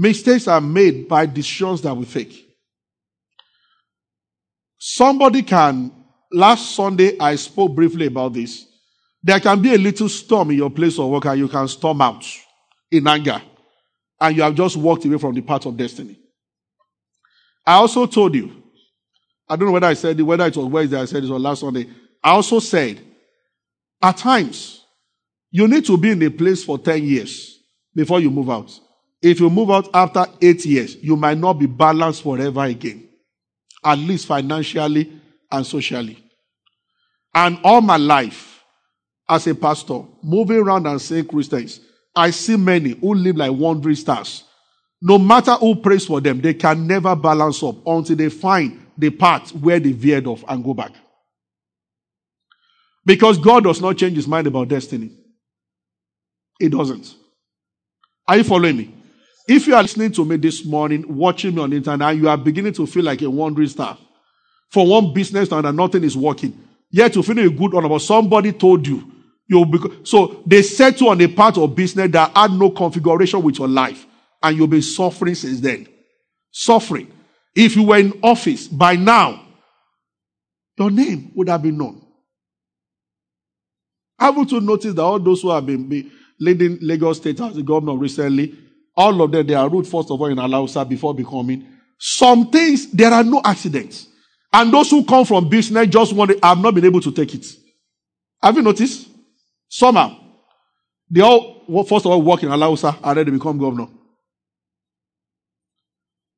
Mistakes 0.00 0.46
are 0.46 0.60
made 0.60 1.08
by 1.08 1.26
decisions 1.26 1.82
that 1.82 1.92
we 1.92 2.04
take. 2.06 2.48
Somebody 4.78 5.42
can, 5.42 5.90
last 6.30 6.76
Sunday 6.76 7.18
I 7.18 7.34
spoke 7.34 7.74
briefly 7.74 8.06
about 8.06 8.32
this. 8.32 8.64
There 9.20 9.40
can 9.40 9.60
be 9.60 9.74
a 9.74 9.76
little 9.78 10.08
storm 10.08 10.52
in 10.52 10.58
your 10.58 10.70
place 10.70 11.00
of 11.00 11.10
work 11.10 11.24
and 11.24 11.40
you 11.40 11.48
can 11.48 11.66
storm 11.66 12.00
out 12.00 12.24
in 12.92 13.08
anger 13.08 13.42
and 14.20 14.36
you 14.36 14.42
have 14.44 14.54
just 14.54 14.76
walked 14.76 15.04
away 15.04 15.18
from 15.18 15.34
the 15.34 15.40
path 15.40 15.66
of 15.66 15.76
destiny. 15.76 16.16
I 17.66 17.74
also 17.74 18.06
told 18.06 18.36
you, 18.36 18.62
I 19.48 19.56
don't 19.56 19.66
know 19.66 19.72
whether 19.72 19.88
I 19.88 19.94
said 19.94 20.20
it, 20.20 20.22
whether 20.22 20.46
it 20.46 20.56
was 20.56 20.66
Wednesday, 20.66 21.00
I 21.00 21.06
said 21.06 21.24
it 21.24 21.30
or 21.30 21.40
last 21.40 21.58
Sunday. 21.58 21.88
I 22.22 22.30
also 22.30 22.60
said, 22.60 23.00
at 24.00 24.16
times, 24.16 24.84
you 25.50 25.66
need 25.66 25.84
to 25.86 25.98
be 25.98 26.12
in 26.12 26.22
a 26.22 26.30
place 26.30 26.62
for 26.62 26.78
10 26.78 27.02
years 27.02 27.58
before 27.92 28.20
you 28.20 28.30
move 28.30 28.48
out. 28.48 28.78
If 29.20 29.40
you 29.40 29.50
move 29.50 29.70
out 29.70 29.88
after 29.92 30.26
eight 30.40 30.64
years, 30.64 30.96
you 30.96 31.16
might 31.16 31.38
not 31.38 31.54
be 31.54 31.66
balanced 31.66 32.22
forever 32.22 32.64
again, 32.64 33.08
at 33.84 33.98
least 33.98 34.26
financially 34.26 35.20
and 35.50 35.66
socially. 35.66 36.22
And 37.34 37.58
all 37.64 37.80
my 37.80 37.96
life, 37.96 38.62
as 39.28 39.46
a 39.46 39.54
pastor, 39.54 40.02
moving 40.22 40.58
around 40.58 40.86
and 40.86 41.00
saying 41.00 41.26
Christians, 41.26 41.80
I 42.14 42.30
see 42.30 42.56
many 42.56 42.90
who 42.90 43.14
live 43.14 43.36
like 43.36 43.52
wandering 43.52 43.96
stars. 43.96 44.44
No 45.00 45.18
matter 45.18 45.54
who 45.54 45.76
prays 45.76 46.06
for 46.06 46.20
them, 46.20 46.40
they 46.40 46.54
can 46.54 46.86
never 46.86 47.14
balance 47.14 47.62
up 47.62 47.76
until 47.86 48.16
they 48.16 48.28
find 48.28 48.86
the 48.96 49.10
path 49.10 49.54
where 49.54 49.78
they 49.78 49.92
veered 49.92 50.26
off 50.26 50.42
and 50.48 50.64
go 50.64 50.74
back. 50.74 50.92
Because 53.04 53.38
God 53.38 53.64
does 53.64 53.80
not 53.80 53.96
change 53.96 54.16
his 54.16 54.26
mind 54.26 54.46
about 54.46 54.68
destiny. 54.68 55.10
It 56.58 56.70
doesn't. 56.70 57.14
Are 58.26 58.36
you 58.36 58.44
following 58.44 58.76
me? 58.76 58.94
If 59.48 59.66
you 59.66 59.74
are 59.74 59.82
listening 59.82 60.12
to 60.12 60.24
me 60.24 60.36
this 60.36 60.64
morning, 60.64 61.04
watching 61.08 61.54
me 61.54 61.62
on 61.62 61.70
the 61.70 61.76
internet, 61.76 62.14
you 62.16 62.28
are 62.28 62.36
beginning 62.36 62.74
to 62.74 62.86
feel 62.86 63.04
like 63.04 63.22
a 63.22 63.30
wandering 63.30 63.68
star. 63.68 63.96
For 64.70 64.86
one 64.86 65.14
business 65.14 65.50
and 65.50 65.76
nothing 65.76 66.04
is 66.04 66.16
working. 66.16 66.68
Yet 66.90 67.16
you 67.16 67.22
feel 67.22 67.38
a 67.38 67.48
good 67.48 67.72
one 67.72 67.84
about 67.84 68.02
somebody 68.02 68.52
told 68.52 68.86
you 68.86 69.12
You'll 69.48 69.64
be, 69.64 69.78
so 70.04 70.42
they 70.44 70.60
set 70.60 71.00
you 71.00 71.08
on 71.08 71.20
a 71.22 71.26
path 71.26 71.56
of 71.56 71.74
business 71.74 72.10
that 72.12 72.36
had 72.36 72.52
no 72.52 72.70
configuration 72.70 73.42
with 73.42 73.58
your 73.58 73.68
life. 73.68 74.06
And 74.42 74.56
you've 74.56 74.68
been 74.68 74.82
suffering 74.82 75.34
since 75.34 75.60
then. 75.60 75.88
Suffering. 76.50 77.10
If 77.54 77.74
you 77.74 77.84
were 77.84 77.96
in 77.96 78.20
office 78.22 78.68
by 78.68 78.96
now, 78.96 79.42
your 80.76 80.90
name 80.90 81.32
would 81.34 81.48
have 81.48 81.62
been 81.62 81.78
known. 81.78 82.04
I 84.18 84.30
want 84.30 84.50
to 84.50 84.60
notice 84.60 84.92
that 84.94 85.02
all 85.02 85.18
those 85.18 85.40
who 85.40 85.50
have 85.50 85.64
been, 85.64 85.88
been 85.88 86.10
leading 86.38 86.78
Lagos 86.82 87.16
State 87.16 87.40
as 87.40 87.54
the 87.54 87.62
governor 87.62 87.96
recently, 87.96 88.54
all 88.98 89.22
of 89.22 89.30
them, 89.30 89.46
they 89.46 89.54
are 89.54 89.68
root 89.68 89.86
first 89.86 90.10
of 90.10 90.20
all 90.20 90.26
in 90.26 90.36
Alausa 90.38 90.86
before 90.86 91.14
becoming. 91.14 91.64
Some 91.98 92.50
things, 92.50 92.90
there 92.90 93.12
are 93.12 93.22
no 93.22 93.40
accidents. 93.44 94.08
And 94.52 94.72
those 94.72 94.90
who 94.90 95.04
come 95.04 95.24
from 95.24 95.48
business 95.48 95.86
just 95.86 96.12
want 96.12 96.32
to, 96.32 96.38
have 96.42 96.58
not 96.58 96.74
been 96.74 96.84
able 96.84 97.00
to 97.02 97.12
take 97.12 97.32
it. 97.32 97.46
Have 98.42 98.56
you 98.56 98.62
noticed? 98.62 99.08
Somehow, 99.68 100.16
they 101.08 101.20
all, 101.20 101.64
first 101.84 102.06
of 102.06 102.12
all, 102.12 102.20
work 102.20 102.42
in 102.42 102.48
Alausa 102.48 102.98
and 103.04 103.16
then 103.18 103.26
they 103.26 103.30
become 103.32 103.56
governor. 103.56 103.86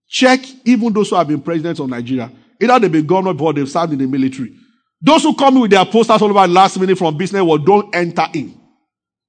Check 0.06 0.40
even 0.66 0.92
those 0.92 1.08
who 1.08 1.16
have 1.16 1.28
been 1.28 1.40
presidents 1.40 1.80
of 1.80 1.88
Nigeria. 1.88 2.30
Either 2.60 2.78
they've 2.80 2.92
been 2.92 3.06
governor 3.06 3.32
before 3.32 3.54
they've 3.54 3.68
served 3.70 3.92
in 3.94 3.98
the 4.00 4.06
military. 4.06 4.52
Those 5.00 5.22
who 5.22 5.34
come 5.34 5.54
in 5.54 5.62
with 5.62 5.70
their 5.70 5.84
posters 5.86 6.20
all 6.20 6.28
over 6.28 6.46
last 6.46 6.78
minute 6.78 6.98
from 6.98 7.16
business 7.16 7.42
world 7.42 7.64
don't 7.64 7.94
enter 7.94 8.26
in. 8.34 8.60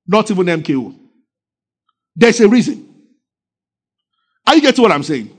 Not 0.05 0.29
even 0.31 0.47
MKO. 0.47 0.97
There's 2.15 2.41
a 2.41 2.49
reason. 2.49 2.89
Are 4.45 4.55
you 4.55 4.61
getting 4.61 4.81
what 4.81 4.91
I'm 4.91 5.03
saying? 5.03 5.35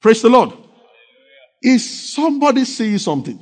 Praise 0.00 0.22
the 0.22 0.28
Lord. 0.28 0.52
Is 1.62 2.14
somebody 2.14 2.64
seeing 2.64 2.98
something? 2.98 3.38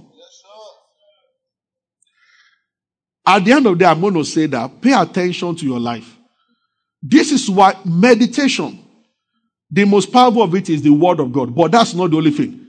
At 3.27 3.45
the 3.45 3.53
end 3.53 3.67
of 3.67 3.73
the 3.75 3.85
day, 3.85 3.85
I'm 3.85 4.01
going 4.01 4.15
to 4.15 4.25
say 4.25 4.47
that 4.47 4.81
pay 4.81 4.93
attention 4.93 5.55
to 5.57 5.65
your 5.65 5.81
life. 5.81 6.19
This 7.01 7.33
is 7.33 7.49
why 7.49 7.77
meditation, 7.85 8.85
the 9.71 9.85
most 9.85 10.13
powerful 10.13 10.43
of 10.43 10.55
it 10.55 10.69
is 10.71 10.83
the 10.83 10.91
word 10.91 11.21
of 11.21 11.33
God. 11.33 11.55
But 11.55 11.73
that's 11.73 11.95
not 11.95 12.11
the 12.11 12.17
only 12.17 12.31
thing. 12.31 12.61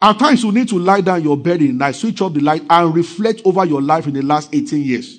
At 0.00 0.18
times, 0.18 0.42
you 0.42 0.50
need 0.50 0.68
to 0.68 0.78
lie 0.78 1.00
down 1.00 1.22
your 1.22 1.36
bed 1.36 1.62
in 1.62 1.78
night, 1.78 1.94
switch 1.94 2.20
off 2.20 2.34
the 2.34 2.40
light, 2.40 2.64
and 2.68 2.94
reflect 2.94 3.42
over 3.44 3.64
your 3.64 3.80
life 3.80 4.06
in 4.06 4.14
the 4.14 4.22
last 4.22 4.52
18 4.52 4.82
years. 4.82 5.18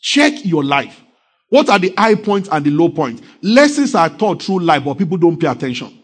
Check 0.00 0.44
your 0.44 0.62
life. 0.62 1.02
What 1.48 1.68
are 1.70 1.78
the 1.78 1.94
high 1.96 2.14
points 2.14 2.48
and 2.50 2.64
the 2.64 2.70
low 2.70 2.90
points? 2.90 3.22
Lessons 3.42 3.94
are 3.94 4.10
taught 4.10 4.42
through 4.42 4.60
life, 4.60 4.84
but 4.84 4.98
people 4.98 5.16
don't 5.16 5.38
pay 5.38 5.46
attention. 5.46 5.94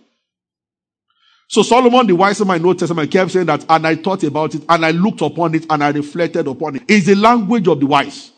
So 1.48 1.62
Solomon, 1.62 2.06
the 2.06 2.14
wise 2.14 2.44
man 2.44 2.56
in 2.56 2.66
Old 2.66 2.78
Testament, 2.78 3.10
kept 3.10 3.30
saying 3.30 3.46
that, 3.46 3.64
and 3.68 3.86
I 3.86 3.96
thought 3.96 4.24
about 4.24 4.54
it, 4.54 4.64
and 4.68 4.84
I 4.84 4.90
looked 4.90 5.20
upon 5.20 5.54
it, 5.54 5.66
and 5.68 5.84
I 5.84 5.90
reflected 5.90 6.46
upon 6.46 6.76
it. 6.76 6.82
It's 6.88 7.06
the 7.06 7.14
language 7.14 7.68
of 7.68 7.78
the 7.78 7.86
wise. 7.86 8.32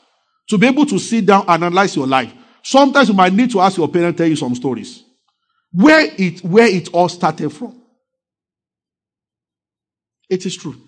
To 0.51 0.59
be 0.59 0.67
able 0.67 0.87
to 0.87 0.99
sit 0.99 1.27
down 1.27 1.45
and 1.49 1.65
analyze 1.65 1.97
your 1.97 2.07
life. 2.07 2.33
Sometimes 2.63 3.09
you 3.09 3.15
might 3.15 3.33
need 3.33 3.51
to 3.53 3.61
ask 3.61 3.77
your 3.77 3.89
parents 3.89 4.19
tell 4.19 4.27
you 4.27 4.37
some 4.37 4.55
stories. 4.55 5.05
Where 5.73 6.09
it, 6.19 6.43
where 6.45 6.67
it 6.67 6.89
all 6.93 7.09
started 7.09 7.51
from. 7.51 7.81
It 10.29 10.45
is 10.45 10.57
true. 10.57 10.86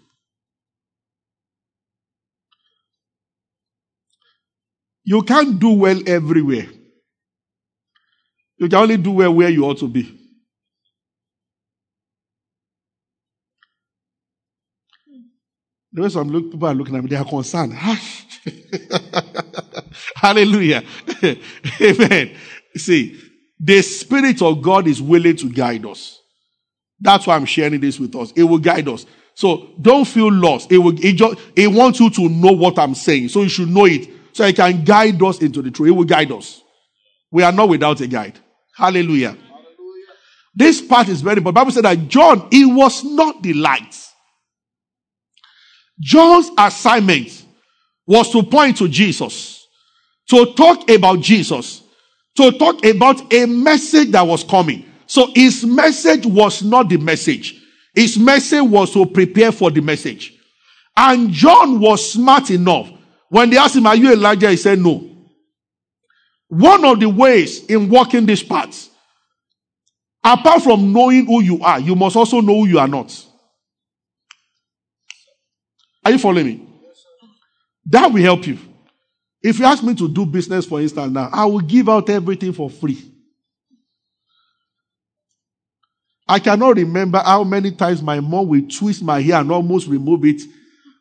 You 5.08 5.22
can't 5.22 5.58
do 5.58 5.70
well 5.70 6.02
everywhere. 6.06 6.66
You 8.58 8.68
can 8.68 8.78
only 8.78 8.98
do 8.98 9.12
well 9.12 9.32
where 9.32 9.48
you 9.48 9.64
ought 9.64 9.78
to 9.78 9.88
be. 9.88 10.02
The 15.90 16.02
way 16.02 16.10
some 16.10 16.30
people 16.30 16.68
are 16.68 16.74
looking 16.74 16.94
at 16.94 17.02
me, 17.02 17.08
they 17.08 17.16
are 17.16 17.24
concerned. 17.24 17.72
Hallelujah. 20.14 20.82
Amen. 21.80 22.36
See, 22.76 23.18
the 23.58 23.80
Spirit 23.80 24.42
of 24.42 24.60
God 24.60 24.86
is 24.86 25.00
willing 25.00 25.36
to 25.36 25.48
guide 25.48 25.86
us. 25.86 26.20
That's 27.00 27.26
why 27.26 27.36
I'm 27.36 27.46
sharing 27.46 27.80
this 27.80 27.98
with 27.98 28.14
us. 28.14 28.30
It 28.36 28.42
will 28.42 28.58
guide 28.58 28.88
us. 28.88 29.06
So 29.32 29.70
don't 29.80 30.04
feel 30.04 30.30
lost. 30.30 30.70
It 30.70 30.76
will, 30.76 31.02
it, 31.02 31.14
just, 31.14 31.38
it 31.56 31.68
wants 31.68 31.98
you 31.98 32.10
to 32.10 32.28
know 32.28 32.52
what 32.52 32.78
I'm 32.78 32.94
saying. 32.94 33.30
So 33.30 33.40
you 33.40 33.48
should 33.48 33.70
know 33.70 33.86
it. 33.86 34.17
So 34.38 34.44
it 34.44 34.54
can 34.54 34.84
guide 34.84 35.20
us 35.20 35.40
into 35.40 35.62
the 35.62 35.72
truth. 35.72 35.88
He 35.88 35.90
will 35.90 36.04
guide 36.04 36.30
us. 36.30 36.62
We 37.32 37.42
are 37.42 37.50
not 37.50 37.68
without 37.68 38.00
a 38.00 38.06
guide. 38.06 38.38
Hallelujah. 38.72 39.30
Hallelujah. 39.30 40.06
This 40.54 40.80
part 40.80 41.08
is 41.08 41.22
very 41.22 41.38
important. 41.38 41.56
Bible 41.56 41.72
said 41.72 41.84
that 41.86 42.06
John, 42.06 42.46
he 42.52 42.64
was 42.64 43.02
not 43.02 43.42
the 43.42 43.54
light. 43.54 43.96
John's 45.98 46.52
assignment 46.56 47.46
was 48.06 48.30
to 48.30 48.44
point 48.44 48.76
to 48.76 48.86
Jesus, 48.86 49.66
to 50.28 50.54
talk 50.54 50.88
about 50.88 51.18
Jesus, 51.18 51.82
to 52.36 52.52
talk 52.52 52.84
about 52.84 53.34
a 53.34 53.44
message 53.44 54.12
that 54.12 54.24
was 54.24 54.44
coming. 54.44 54.84
So 55.08 55.32
his 55.34 55.66
message 55.66 56.24
was 56.26 56.62
not 56.62 56.88
the 56.88 56.98
message. 56.98 57.60
His 57.92 58.16
message 58.16 58.62
was 58.62 58.92
to 58.92 59.04
prepare 59.04 59.50
for 59.50 59.72
the 59.72 59.80
message. 59.80 60.32
And 60.96 61.32
John 61.32 61.80
was 61.80 62.12
smart 62.12 62.52
enough. 62.52 62.92
When 63.28 63.50
they 63.50 63.58
asked 63.58 63.76
him, 63.76 63.86
Are 63.86 63.96
you 63.96 64.12
Elijah? 64.12 64.50
He 64.50 64.56
said, 64.56 64.78
No. 64.78 65.04
One 66.48 66.84
of 66.84 66.98
the 66.98 67.08
ways 67.08 67.66
in 67.66 67.88
walking 67.90 68.24
this 68.24 68.42
path, 68.42 68.88
apart 70.24 70.62
from 70.62 70.92
knowing 70.92 71.26
who 71.26 71.42
you 71.42 71.62
are, 71.62 71.78
you 71.78 71.94
must 71.94 72.16
also 72.16 72.40
know 72.40 72.54
who 72.54 72.66
you 72.66 72.78
are 72.78 72.88
not. 72.88 73.26
Are 76.04 76.12
you 76.12 76.18
following 76.18 76.46
me? 76.46 76.68
That 77.84 78.10
will 78.10 78.22
help 78.22 78.46
you. 78.46 78.58
If 79.42 79.58
you 79.58 79.66
ask 79.66 79.82
me 79.82 79.94
to 79.94 80.08
do 80.08 80.24
business, 80.26 80.66
for 80.66 80.80
instance, 80.80 81.12
now, 81.12 81.28
I 81.32 81.44
will 81.44 81.60
give 81.60 81.88
out 81.88 82.08
everything 82.08 82.52
for 82.52 82.70
free. 82.70 83.12
I 86.26 86.38
cannot 86.38 86.76
remember 86.76 87.18
how 87.18 87.44
many 87.44 87.70
times 87.70 88.02
my 88.02 88.20
mom 88.20 88.48
will 88.48 88.68
twist 88.68 89.02
my 89.02 89.20
hair 89.20 89.40
and 89.40 89.50
almost 89.50 89.86
remove 89.86 90.24
it 90.24 90.42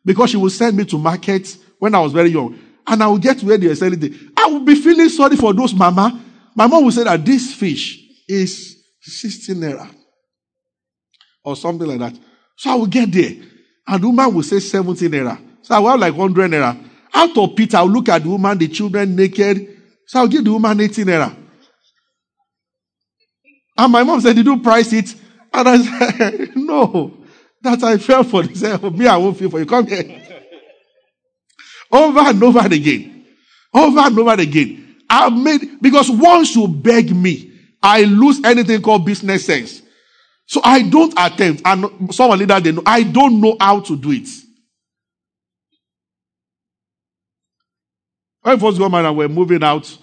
because 0.04 0.30
she 0.30 0.36
will 0.38 0.50
send 0.50 0.76
me 0.76 0.84
to 0.86 0.98
market 0.98 1.54
when 1.78 1.94
I 1.94 2.00
was 2.00 2.12
very 2.12 2.30
young. 2.30 2.58
And 2.86 3.02
I 3.02 3.06
will 3.06 3.18
get 3.18 3.38
to 3.38 3.46
where 3.46 3.58
they 3.58 3.66
are 3.66 3.74
selling 3.74 4.02
it. 4.02 4.12
I 4.36 4.46
will 4.46 4.60
be 4.60 4.74
feeling 4.74 5.08
sorry 5.08 5.36
for 5.36 5.52
those 5.52 5.74
mama. 5.74 6.24
My 6.54 6.66
mom 6.66 6.84
will 6.84 6.92
say 6.92 7.04
that 7.04 7.24
this 7.24 7.54
fish 7.54 8.00
is 8.26 8.84
16 9.00 9.56
naira 9.56 9.88
or 11.44 11.56
something 11.56 11.86
like 11.86 11.98
that. 11.98 12.14
So 12.56 12.70
I 12.70 12.74
will 12.74 12.86
get 12.86 13.12
there. 13.12 13.32
And 13.86 14.02
the 14.02 14.06
woman 14.08 14.34
will 14.34 14.42
say 14.42 14.58
17 14.58 15.10
naira. 15.10 15.38
So 15.62 15.74
I 15.74 15.78
will 15.78 15.90
have 15.90 16.00
like 16.00 16.14
100 16.14 16.50
naira. 16.50 16.84
Out 17.14 17.36
of 17.36 17.56
pity, 17.56 17.74
I 17.74 17.82
will 17.82 17.90
look 17.90 18.08
at 18.08 18.22
the 18.22 18.28
woman, 18.28 18.58
the 18.58 18.68
children 18.68 19.14
naked. 19.14 19.76
So 20.06 20.20
I'll 20.20 20.28
give 20.28 20.44
the 20.44 20.52
woman 20.52 20.80
18 20.80 21.04
naira. 21.04 21.36
And 23.76 23.92
my 23.92 24.02
mom 24.02 24.20
said, 24.20 24.34
Did 24.34 24.46
you 24.46 24.60
price 24.60 24.92
it? 24.92 25.14
And 25.52 25.68
I 25.68 25.78
said, 25.78 26.50
No. 26.56 27.14
That 27.62 27.82
I 27.82 27.98
fell 27.98 28.24
for. 28.24 28.42
They 28.42 28.54
said, 28.54 28.82
Me, 28.94 29.06
I 29.06 29.16
won't 29.16 29.36
feel 29.36 29.50
for 29.50 29.60
you. 29.60 29.66
Come 29.66 29.86
here. 29.86 30.37
Over 31.90 32.20
and 32.20 32.42
over 32.42 32.60
and 32.60 32.72
again. 32.72 33.26
Over 33.72 34.00
and 34.00 34.18
over 34.18 34.30
and 34.30 34.40
again. 34.40 34.96
I 35.08 35.30
made, 35.30 35.80
because 35.80 36.10
once 36.10 36.54
you 36.54 36.68
beg 36.68 37.14
me, 37.14 37.52
I 37.82 38.02
lose 38.04 38.44
anything 38.44 38.82
called 38.82 39.06
business 39.06 39.46
sense. 39.46 39.82
So 40.46 40.60
I 40.64 40.82
don't 40.82 41.12
attempt. 41.16 41.62
And 41.64 42.14
someone 42.14 42.38
leader, 42.38 42.58
they 42.60 42.72
know, 42.72 42.82
I 42.84 43.02
don't 43.02 43.40
know 43.40 43.56
how 43.60 43.80
to 43.80 43.96
do 43.96 44.10
it. 44.12 44.28
When 48.42 48.58
first 48.58 48.78
got 48.78 48.90
married 48.90 49.06
and 49.06 49.16
we're 49.16 49.28
moving 49.28 49.62
out, 49.62 49.96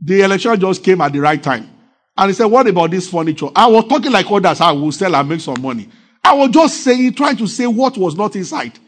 the 0.00 0.22
election 0.22 0.58
just 0.60 0.82
came 0.82 1.00
at 1.00 1.12
the 1.12 1.20
right 1.20 1.42
time. 1.42 1.68
And 2.16 2.30
he 2.30 2.34
said, 2.34 2.46
What 2.46 2.66
about 2.66 2.90
this 2.90 3.10
furniture? 3.10 3.48
I 3.54 3.66
was 3.66 3.86
talking 3.86 4.12
like 4.12 4.30
others, 4.30 4.60
I 4.60 4.72
will 4.72 4.92
sell 4.92 5.14
and 5.14 5.28
make 5.28 5.40
some 5.40 5.60
money. 5.60 5.88
I 6.22 6.34
was 6.34 6.50
just 6.50 6.84
saying, 6.84 7.14
trying 7.14 7.36
to 7.38 7.46
say 7.46 7.66
what 7.66 7.96
was 7.96 8.14
not 8.14 8.36
inside. 8.36 8.78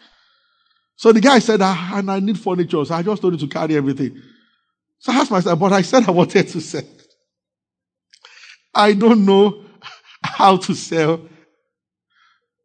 So 0.97 1.13
the 1.13 1.21
guy 1.21 1.39
said, 1.39 1.61
ah, 1.63 1.93
and 1.95 2.11
I 2.11 2.21
need 2.21 2.39
furniture. 2.39 2.85
So 2.85 2.95
I 2.95 3.03
just 3.03 3.21
told 3.21 3.35
him 3.35 3.41
to 3.41 3.47
carry 3.49 3.77
everything. 3.77 4.21
So 4.99 5.13
I 5.13 5.17
asked 5.17 5.31
myself, 5.31 5.59
but 5.59 5.73
I 5.73 5.83
said 5.83 6.09
I 6.09 6.13
wanted 6.13 6.49
to 6.49 6.61
sell. 6.61 6.83
I 8.75 8.93
don't 8.93 9.25
know 9.25 9.65
how 10.23 10.57
to 10.57 10.75
sell. 10.75 11.29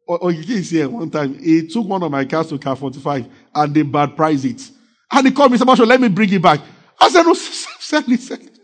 Or, 0.06 0.18
or 0.18 0.30
you 0.30 0.62
here 0.62 0.88
one 0.88 1.10
time, 1.10 1.38
he 1.38 1.66
took 1.66 1.86
one 1.86 2.02
of 2.02 2.10
my 2.10 2.24
cars 2.24 2.48
to 2.48 2.58
car 2.58 2.76
45 2.76 3.26
and 3.54 3.74
they 3.74 3.82
bad 3.82 4.16
price 4.16 4.44
it. 4.44 4.70
And 5.10 5.26
he 5.26 5.32
called 5.32 5.52
me, 5.52 5.58
said, 5.58 5.66
let 5.66 6.00
me 6.00 6.08
bring 6.08 6.32
it 6.32 6.40
back. 6.40 6.60
I 7.00 7.10
said, 7.10 7.24
no, 7.24 7.34
sell 7.34 8.02
it, 8.06 8.20
sell 8.20 8.38
it. 8.38 8.58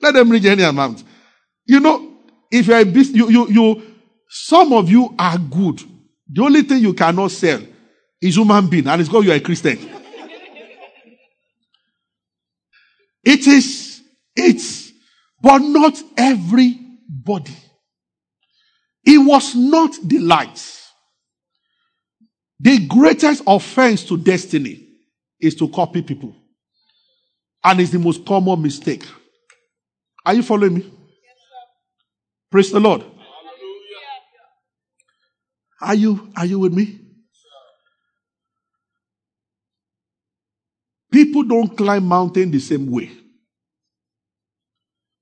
Let 0.00 0.14
them 0.14 0.28
bring 0.28 0.44
any 0.46 0.62
amount. 0.62 1.04
You 1.66 1.80
know, 1.80 2.12
if 2.50 2.66
you're 2.66 2.78
a 2.78 2.84
business, 2.84 3.16
you, 3.16 3.28
you, 3.30 3.48
you, 3.48 3.82
some 4.28 4.72
of 4.72 4.90
you 4.90 5.14
are 5.18 5.38
good. 5.38 5.82
The 6.30 6.42
only 6.42 6.62
thing 6.62 6.82
you 6.82 6.94
cannot 6.94 7.30
sell 7.30 7.60
is 8.20 8.36
human 8.36 8.66
being, 8.66 8.86
and 8.86 9.00
it's 9.00 9.08
because 9.08 9.24
you 9.24 9.32
are 9.32 9.36
a 9.36 9.40
Christian. 9.40 9.78
it 13.24 13.46
is, 13.46 14.02
it's, 14.34 14.92
but 15.40 15.58
not 15.58 16.00
everybody. 16.16 17.56
It 19.04 19.18
was 19.18 19.54
not 19.54 19.92
the 20.02 20.18
light. 20.18 20.78
The 22.60 22.86
greatest 22.86 23.42
offense 23.46 24.04
to 24.04 24.16
destiny 24.16 24.84
is 25.40 25.54
to 25.56 25.68
copy 25.68 26.02
people. 26.02 26.34
And 27.62 27.80
it's 27.80 27.90
the 27.90 27.98
most 27.98 28.26
common 28.26 28.60
mistake. 28.60 29.04
Are 30.26 30.34
you 30.34 30.42
following 30.42 30.74
me? 30.74 30.80
Yes, 30.80 30.92
Praise 32.50 32.70
the 32.72 32.80
Lord. 32.80 33.04
Are 35.80 35.94
you 35.94 36.32
are 36.36 36.44
you 36.44 36.58
with 36.58 36.72
me? 36.72 37.00
People 41.10 41.37
don't 41.48 41.76
climb 41.76 42.04
mountain 42.04 42.50
the 42.50 42.60
same 42.60 42.90
way. 42.90 43.10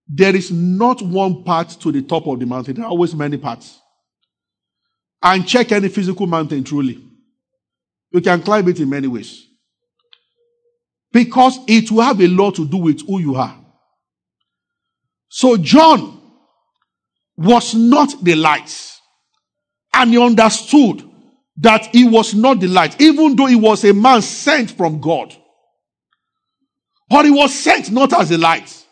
There 0.09 0.35
is 0.37 0.51
not 0.53 1.03
one 1.03 1.43
path 1.43 1.79
to 1.81 1.91
the 1.91 2.03
top 2.03 2.27
of 2.27 2.39
the 2.39 2.47
mountain. 2.47 2.77
There 2.77 2.85
are 2.85 2.91
always 2.91 3.15
many 3.15 3.37
paths. 3.37 3.79
And 5.23 5.47
check 5.47 5.73
any 5.73 5.89
physical 5.89 6.27
mountain 6.27 6.63
truly. 6.63 7.03
You 8.13 8.21
can 8.21 8.43
climb 8.43 8.69
it 8.69 8.79
in 8.79 8.89
many 8.89 9.09
ways. 9.09 9.45
Because 11.13 11.59
it 11.67 11.91
will 11.91 12.03
have 12.03 12.21
a 12.21 12.29
lot 12.29 12.55
to 12.57 12.67
do 12.67 12.77
with 12.77 13.01
who 13.07 13.21
you 13.21 13.35
are. 13.35 13.59
So 15.29 15.57
John 15.57 16.21
was 17.37 17.75
not 17.75 18.23
the 18.23 18.37
light. 18.37 18.93
And 19.93 20.11
he 20.11 20.23
understood 20.23 21.03
that 21.57 21.87
he 21.87 22.07
was 22.09 22.35
not 22.35 22.61
the 22.61 22.69
light, 22.69 23.01
even 23.01 23.35
though 23.35 23.47
he 23.47 23.57
was 23.57 23.85
a 23.85 23.95
man 23.95 24.23
sent 24.23 24.71
from 24.71 25.01
God. 25.01 25.35
But 27.09 27.25
he 27.25 27.31
was 27.31 27.55
sent 27.55 27.91
not 27.91 28.13
as 28.13 28.31
a 28.31 28.39
light, 28.39 28.85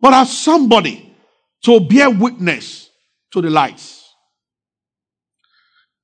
but 0.00 0.14
as 0.14 0.36
somebody 0.36 1.14
to 1.64 1.80
bear 1.80 2.10
witness 2.10 2.88
to 3.32 3.40
the 3.40 3.50
lights. 3.50 4.02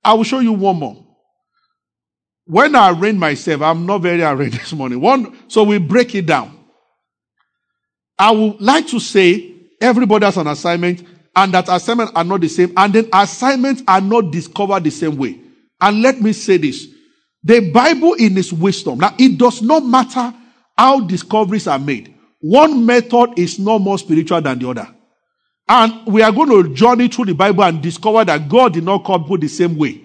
I 0.04 0.14
will 0.14 0.24
show 0.24 0.40
you 0.40 0.52
one 0.52 0.76
more. 0.76 1.04
When 2.44 2.74
I 2.74 2.90
arrange 2.90 3.18
myself, 3.18 3.62
I'm 3.62 3.84
not 3.86 3.98
very 3.98 4.22
arranged 4.22 4.58
this 4.60 4.72
morning. 4.72 5.00
One, 5.00 5.36
so 5.48 5.64
we 5.64 5.78
break 5.78 6.14
it 6.14 6.26
down. 6.26 6.56
I 8.18 8.30
would 8.30 8.60
like 8.60 8.86
to 8.88 9.00
say 9.00 9.58
Everybody 9.80 10.24
has 10.24 10.36
an 10.36 10.46
assignment, 10.46 11.04
and 11.34 11.54
that 11.54 11.68
assignments 11.68 12.12
are 12.14 12.24
not 12.24 12.40
the 12.40 12.48
same, 12.48 12.72
and 12.76 12.92
then 12.92 13.08
assignments 13.12 13.82
are 13.86 14.00
not 14.00 14.32
discovered 14.32 14.84
the 14.84 14.90
same 14.90 15.16
way. 15.16 15.38
And 15.80 16.02
let 16.02 16.20
me 16.20 16.32
say 16.32 16.56
this. 16.56 16.86
The 17.44 17.70
Bible 17.70 18.14
in 18.14 18.36
its 18.36 18.52
wisdom, 18.52 18.98
now 18.98 19.14
it 19.16 19.38
does 19.38 19.62
not 19.62 19.84
matter 19.84 20.34
how 20.78 21.00
discoveries 21.00 21.66
are 21.66 21.78
made. 21.78 22.14
One 22.40 22.86
method 22.86 23.36
is 23.36 23.58
no 23.58 23.80
more 23.80 23.98
spiritual 23.98 24.40
than 24.40 24.60
the 24.60 24.68
other. 24.68 24.88
And 25.68 26.06
we 26.06 26.22
are 26.22 26.32
going 26.32 26.48
to 26.50 26.72
journey 26.72 27.08
through 27.08 27.26
the 27.26 27.34
Bible 27.34 27.64
and 27.64 27.82
discover 27.82 28.24
that 28.24 28.48
God 28.48 28.74
did 28.74 28.84
not 28.84 29.04
call 29.04 29.18
people 29.18 29.38
the 29.38 29.48
same 29.48 29.76
way. 29.76 30.02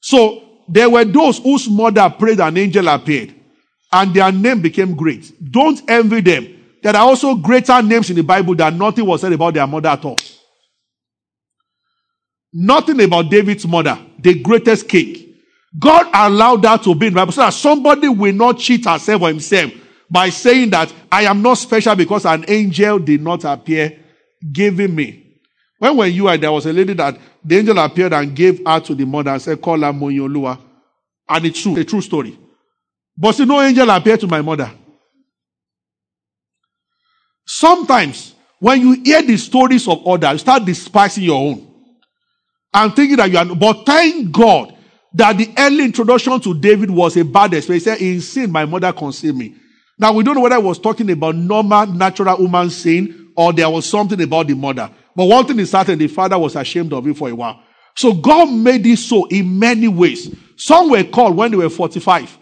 So 0.00 0.42
there 0.68 0.88
were 0.88 1.04
those 1.04 1.38
whose 1.38 1.68
mother 1.68 2.08
prayed 2.08 2.40
an 2.40 2.56
angel 2.56 2.86
appeared 2.88 3.34
and 3.92 4.14
their 4.14 4.30
name 4.30 4.62
became 4.62 4.94
great. 4.94 5.32
Don't 5.50 5.82
envy 5.90 6.20
them. 6.20 6.54
There 6.82 6.94
are 6.94 7.02
also 7.02 7.34
greater 7.34 7.82
names 7.82 8.08
in 8.08 8.16
the 8.16 8.22
Bible 8.22 8.54
that 8.54 8.72
nothing 8.72 9.04
was 9.04 9.20
said 9.20 9.32
about 9.32 9.54
their 9.54 9.66
mother 9.66 9.88
at 9.88 10.04
all. 10.04 10.16
Nothing 12.52 13.00
about 13.02 13.28
David's 13.28 13.66
mother, 13.66 13.98
the 14.18 14.40
greatest 14.40 14.88
king. 14.88 15.34
God 15.78 16.08
allowed 16.14 16.62
that 16.62 16.82
to 16.84 16.94
be 16.94 17.08
in 17.08 17.12
the 17.12 17.18
Bible 17.18 17.32
so 17.32 17.42
that 17.42 17.52
somebody 17.52 18.08
will 18.08 18.32
not 18.32 18.58
cheat 18.58 18.84
herself 18.86 19.22
or 19.22 19.28
himself 19.28 19.72
by 20.10 20.28
saying 20.30 20.70
that 20.70 20.92
I 21.10 21.22
am 21.24 21.42
not 21.42 21.54
special 21.54 21.94
because 21.96 22.24
an 22.24 22.44
angel 22.48 22.98
did 22.98 23.22
not 23.22 23.44
appear 23.44 23.98
giving 24.52 24.94
me. 24.94 25.40
When 25.78 25.96
when 25.96 26.12
you 26.12 26.28
are 26.28 26.36
there 26.36 26.52
was 26.52 26.66
a 26.66 26.72
lady 26.72 26.94
that 26.94 27.18
the 27.44 27.58
angel 27.58 27.78
appeared 27.78 28.12
and 28.12 28.34
gave 28.34 28.64
her 28.66 28.80
to 28.80 28.94
the 28.94 29.04
mother 29.04 29.30
and 29.30 29.42
said, 29.42 29.60
Call 29.60 29.80
her 29.80 29.92
Moyolua. 29.92 30.58
And 31.28 31.44
it's 31.44 31.60
true, 31.60 31.76
a 31.76 31.84
true 31.84 32.00
story. 32.00 32.38
But 33.16 33.32
see, 33.32 33.44
no 33.44 33.60
angel 33.60 33.88
appeared 33.90 34.20
to 34.20 34.26
my 34.26 34.42
mother. 34.42 34.70
Sometimes 37.46 38.34
when 38.58 38.80
you 38.80 38.92
hear 39.02 39.22
the 39.22 39.36
stories 39.36 39.86
of 39.86 40.06
others, 40.06 40.32
you 40.32 40.38
start 40.38 40.64
despising 40.64 41.24
your 41.24 41.40
own. 41.40 41.72
And 42.72 42.94
thinking 42.94 43.16
that 43.16 43.30
you 43.30 43.38
are, 43.38 43.44
but 43.54 43.86
thank 43.86 44.30
God 44.32 44.76
that 45.14 45.38
the 45.38 45.52
early 45.56 45.84
introduction 45.84 46.38
to 46.40 46.54
David 46.54 46.90
was 46.90 47.16
a 47.16 47.24
bad 47.24 47.54
experience. 47.54 47.84
He 47.84 47.90
said, 47.90 48.00
In 48.00 48.20
sin, 48.20 48.52
my 48.52 48.64
mother 48.64 48.92
conceived 48.92 49.36
me. 49.36 49.54
Now, 49.98 50.12
we 50.12 50.22
don't 50.22 50.34
know 50.34 50.42
whether 50.42 50.56
I 50.56 50.58
was 50.58 50.78
talking 50.78 51.10
about 51.10 51.36
normal, 51.36 51.86
natural 51.86 52.36
human 52.36 52.70
sin 52.70 53.32
or 53.36 53.52
there 53.52 53.68
was 53.68 53.86
something 53.86 54.20
about 54.20 54.46
the 54.48 54.54
mother. 54.54 54.90
But 55.14 55.24
one 55.24 55.46
thing 55.46 55.58
is 55.58 55.70
certain, 55.70 55.98
the 55.98 56.08
father 56.08 56.38
was 56.38 56.56
ashamed 56.56 56.92
of 56.92 57.06
it 57.06 57.16
for 57.16 57.28
a 57.28 57.34
while. 57.34 57.62
So 57.96 58.12
God 58.12 58.46
made 58.50 58.86
it 58.86 58.98
so 58.98 59.26
in 59.26 59.58
many 59.58 59.88
ways. 59.88 60.34
Some 60.56 60.90
were 60.90 61.04
called 61.04 61.36
when 61.36 61.50
they 61.50 61.56
were 61.56 61.70
45, 61.70 62.38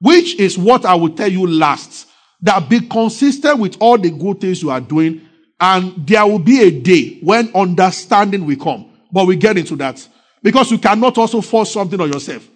which 0.00 0.38
is 0.38 0.58
what 0.58 0.84
I 0.84 0.94
will 0.94 1.10
tell 1.14 1.30
you 1.30 1.46
last. 1.46 2.08
That 2.42 2.68
be 2.68 2.80
consistent 2.80 3.58
with 3.58 3.76
all 3.80 3.96
the 3.96 4.10
good 4.10 4.40
things 4.40 4.62
you 4.62 4.70
are 4.70 4.80
doing, 4.80 5.22
and 5.58 6.06
there 6.06 6.26
will 6.26 6.38
be 6.38 6.62
a 6.62 6.70
day 6.70 7.18
when 7.22 7.50
understanding 7.54 8.44
will 8.44 8.56
come. 8.56 8.90
But 9.10 9.26
we 9.26 9.36
get 9.36 9.56
into 9.56 9.74
that. 9.76 10.06
Because 10.42 10.70
you 10.70 10.78
cannot 10.78 11.16
also 11.16 11.40
force 11.40 11.72
something 11.72 12.00
on 12.00 12.12
yourself. 12.12 12.46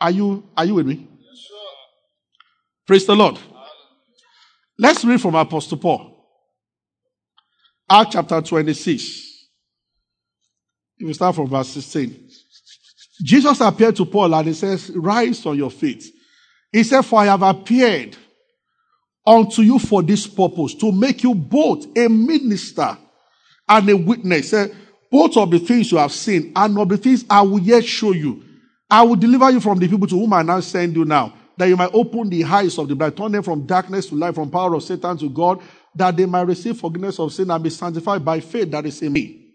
Are 0.00 0.10
you, 0.10 0.48
are 0.56 0.64
you 0.64 0.74
with 0.74 0.86
me? 0.86 1.09
Praise 2.90 3.06
the 3.06 3.14
Lord. 3.14 3.38
Let's 4.76 5.04
read 5.04 5.20
from 5.20 5.36
Apostle 5.36 5.78
Paul. 5.78 6.26
Acts 7.88 8.14
chapter 8.14 8.40
26. 8.40 9.46
If 10.98 11.06
we 11.06 11.12
start 11.12 11.36
from 11.36 11.46
verse 11.46 11.68
16. 11.68 12.28
Jesus 13.22 13.60
appeared 13.60 13.94
to 13.94 14.04
Paul 14.04 14.34
and 14.34 14.48
he 14.48 14.54
says, 14.54 14.90
Rise 14.90 15.46
on 15.46 15.56
your 15.56 15.70
feet. 15.70 16.02
He 16.72 16.82
said, 16.82 17.02
For 17.02 17.20
I 17.20 17.26
have 17.26 17.42
appeared 17.42 18.16
unto 19.24 19.62
you 19.62 19.78
for 19.78 20.02
this 20.02 20.26
purpose, 20.26 20.74
to 20.74 20.90
make 20.90 21.22
you 21.22 21.32
both 21.32 21.96
a 21.96 22.08
minister 22.08 22.98
and 23.68 23.88
a 23.88 23.96
witness. 23.96 24.50
Said, 24.50 24.74
both 25.12 25.36
of 25.36 25.48
the 25.52 25.60
things 25.60 25.92
you 25.92 25.98
have 25.98 26.10
seen 26.10 26.50
and 26.56 26.76
of 26.76 26.88
the 26.88 26.96
things 26.96 27.24
I 27.30 27.42
will 27.42 27.60
yet 27.60 27.84
show 27.84 28.10
you. 28.10 28.42
I 28.90 29.04
will 29.04 29.14
deliver 29.14 29.48
you 29.48 29.60
from 29.60 29.78
the 29.78 29.86
people 29.86 30.08
to 30.08 30.18
whom 30.18 30.32
I 30.32 30.42
now 30.42 30.58
send 30.58 30.96
you 30.96 31.04
now, 31.04 31.34
that 31.60 31.68
you 31.68 31.76
might 31.76 31.90
open 31.92 32.30
the 32.30 32.42
eyes 32.42 32.78
of 32.78 32.88
the 32.88 32.94
blind, 32.94 33.16
turn 33.16 33.32
them 33.32 33.42
from 33.42 33.66
darkness 33.66 34.06
to 34.06 34.14
light, 34.14 34.34
from 34.34 34.50
power 34.50 34.74
of 34.74 34.82
Satan 34.82 35.16
to 35.18 35.28
God, 35.28 35.60
that 35.94 36.16
they 36.16 36.24
might 36.24 36.46
receive 36.46 36.78
forgiveness 36.78 37.18
of 37.18 37.32
sin 37.32 37.50
and 37.50 37.62
be 37.62 37.68
sanctified 37.68 38.24
by 38.24 38.40
faith 38.40 38.70
that 38.70 38.86
is 38.86 39.02
in 39.02 39.12
me. 39.12 39.52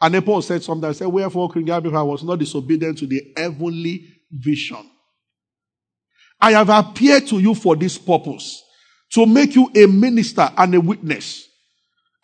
And 0.00 0.14
then 0.14 0.22
Paul 0.22 0.42
said 0.42 0.62
something. 0.62 0.88
I 0.88 0.92
said, 0.92 1.08
Wherefore, 1.08 1.50
King 1.50 1.70
I 1.70 1.78
was 2.02 2.22
not 2.22 2.38
disobedient 2.38 2.98
to 2.98 3.06
the 3.06 3.20
heavenly 3.36 4.06
vision. 4.30 4.88
I 6.40 6.52
have 6.52 6.68
appeared 6.68 7.26
to 7.28 7.38
you 7.38 7.54
for 7.54 7.76
this 7.76 7.98
purpose, 7.98 8.62
to 9.12 9.26
make 9.26 9.54
you 9.54 9.70
a 9.74 9.86
minister 9.86 10.50
and 10.56 10.74
a 10.74 10.80
witness. 10.80 11.48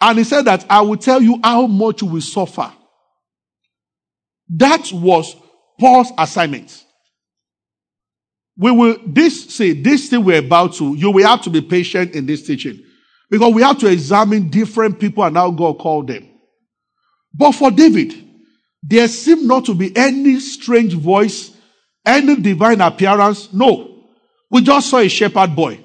And 0.01 0.19
he 0.19 0.25
said 0.25 0.45
that 0.45 0.65
I 0.71 0.81
will 0.83 0.97
tell 0.97 1.21
you 1.21 1.41
how 1.43 1.67
much 1.67 2.03
you 2.03 2.09
will 2.09 2.21
suffer. 2.21 2.73
That 4.51 4.91
was 4.93 5.35
Paul's 5.79 6.13
assignment. 6.17 6.85
We 8.59 8.73
will, 8.73 8.97
this, 9.07 9.55
say, 9.55 9.73
this 9.73 10.09
thing 10.09 10.25
we're 10.25 10.41
about 10.41 10.75
to, 10.75 10.95
you 10.97 11.13
will 11.13 11.27
have 11.27 11.43
to 11.43 11.51
be 11.51 11.63
patient 11.63 12.13
in 12.13 12.27
this 12.27 12.45
teaching. 12.45 12.85
Because 13.31 13.55
we 13.55 13.63
have 13.63 13.79
to 13.79 13.87
examine 13.87 14.49
different 14.49 14.99
people 14.99 15.23
and 15.23 15.37
how 15.37 15.51
God 15.51 15.79
called 15.79 16.09
them. 16.09 16.29
But 17.33 17.53
for 17.53 17.71
David, 17.71 18.15
there 18.83 19.07
seemed 19.07 19.47
not 19.47 19.67
to 19.67 19.75
be 19.75 19.97
any 19.97 20.41
strange 20.41 20.95
voice, 20.95 21.53
any 22.05 22.37
divine 22.37 22.81
appearance. 22.81 23.53
No. 23.53 24.07
We 24.51 24.63
just 24.63 24.91
saw 24.91 24.99
a 24.99 25.09
shepherd 25.09 25.55
boy. 25.55 25.85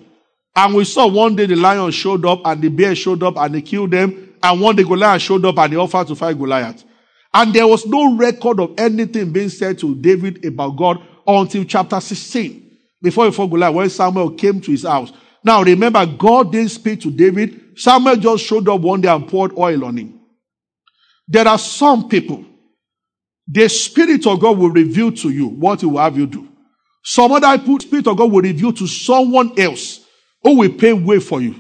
And 0.55 0.73
we 0.73 0.85
saw 0.85 1.07
one 1.07 1.35
day 1.35 1.45
the 1.45 1.55
lion 1.55 1.91
showed 1.91 2.25
up 2.25 2.41
and 2.45 2.61
the 2.61 2.69
bear 2.69 2.95
showed 2.95 3.23
up 3.23 3.37
and 3.37 3.53
they 3.53 3.61
killed 3.61 3.91
them. 3.91 4.33
And 4.41 4.61
one 4.61 4.75
day 4.75 4.83
Goliath 4.83 5.21
showed 5.21 5.45
up 5.45 5.57
and 5.57 5.73
they 5.73 5.77
offered 5.77 6.07
to 6.07 6.15
fight 6.15 6.37
Goliath. 6.37 6.83
And 7.33 7.53
there 7.53 7.67
was 7.67 7.85
no 7.85 8.15
record 8.15 8.59
of 8.59 8.73
anything 8.77 9.31
being 9.31 9.49
said 9.49 9.79
to 9.79 9.95
David 9.95 10.45
about 10.45 10.75
God 10.75 11.01
until 11.25 11.63
chapter 11.63 11.99
16. 11.99 12.62
Before 13.03 13.25
he 13.25 13.31
fought 13.31 13.47
Goliath, 13.47 13.75
when 13.75 13.89
Samuel 13.89 14.31
came 14.31 14.61
to 14.61 14.71
his 14.71 14.83
house. 14.83 15.11
Now 15.43 15.61
remember, 15.61 16.05
God 16.05 16.53
didn't 16.53 16.69
speak 16.71 17.01
to 17.01 17.11
David. 17.11 17.77
Samuel 17.77 18.15
just 18.15 18.45
showed 18.45 18.67
up 18.69 18.79
one 18.79 19.01
day 19.01 19.09
and 19.09 19.27
poured 19.27 19.55
oil 19.57 19.83
on 19.83 19.97
him. 19.97 20.21
There 21.27 21.47
are 21.47 21.57
some 21.57 22.07
people, 22.07 22.45
the 23.47 23.67
Spirit 23.67 24.25
of 24.25 24.39
God 24.39 24.57
will 24.57 24.69
reveal 24.69 25.11
to 25.11 25.29
you 25.29 25.47
what 25.47 25.81
He 25.81 25.85
will 25.85 25.99
have 25.99 26.17
you 26.17 26.25
do. 26.25 26.47
Some 27.03 27.31
other 27.31 27.57
people, 27.57 27.79
Spirit 27.79 28.07
of 28.07 28.17
God 28.17 28.31
will 28.31 28.41
reveal 28.41 28.71
to 28.73 28.87
someone 28.87 29.57
else 29.59 30.05
who 30.41 30.57
will 30.57 30.71
pay 30.73 30.93
way 30.93 31.19
for 31.19 31.41
you. 31.41 31.55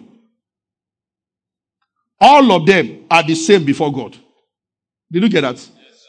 All 2.19 2.51
of 2.53 2.65
them 2.65 3.05
are 3.11 3.23
the 3.23 3.35
same 3.35 3.65
before 3.65 3.91
God. 3.91 4.17
Did 5.11 5.23
you 5.23 5.29
get 5.29 5.41
that? 5.41 5.55
Yes, 5.55 6.05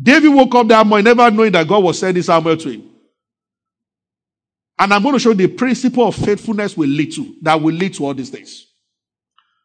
David 0.00 0.28
woke 0.28 0.54
up 0.54 0.68
that 0.68 0.86
morning 0.86 1.04
never 1.04 1.30
knowing 1.30 1.52
that 1.52 1.66
God 1.66 1.82
was 1.82 1.98
sending 1.98 2.22
Samuel 2.22 2.56
to 2.58 2.70
him. 2.70 2.91
And 4.78 4.92
I'm 4.92 5.02
going 5.02 5.14
to 5.14 5.18
show 5.18 5.30
you 5.30 5.36
the 5.36 5.48
principle 5.48 6.08
of 6.08 6.14
faithfulness 6.14 6.76
will 6.76 6.88
lead 6.88 7.12
to, 7.14 7.34
that 7.42 7.60
will 7.60 7.74
lead 7.74 7.94
to 7.94 8.06
all 8.06 8.14
these 8.14 8.30
things. 8.30 8.66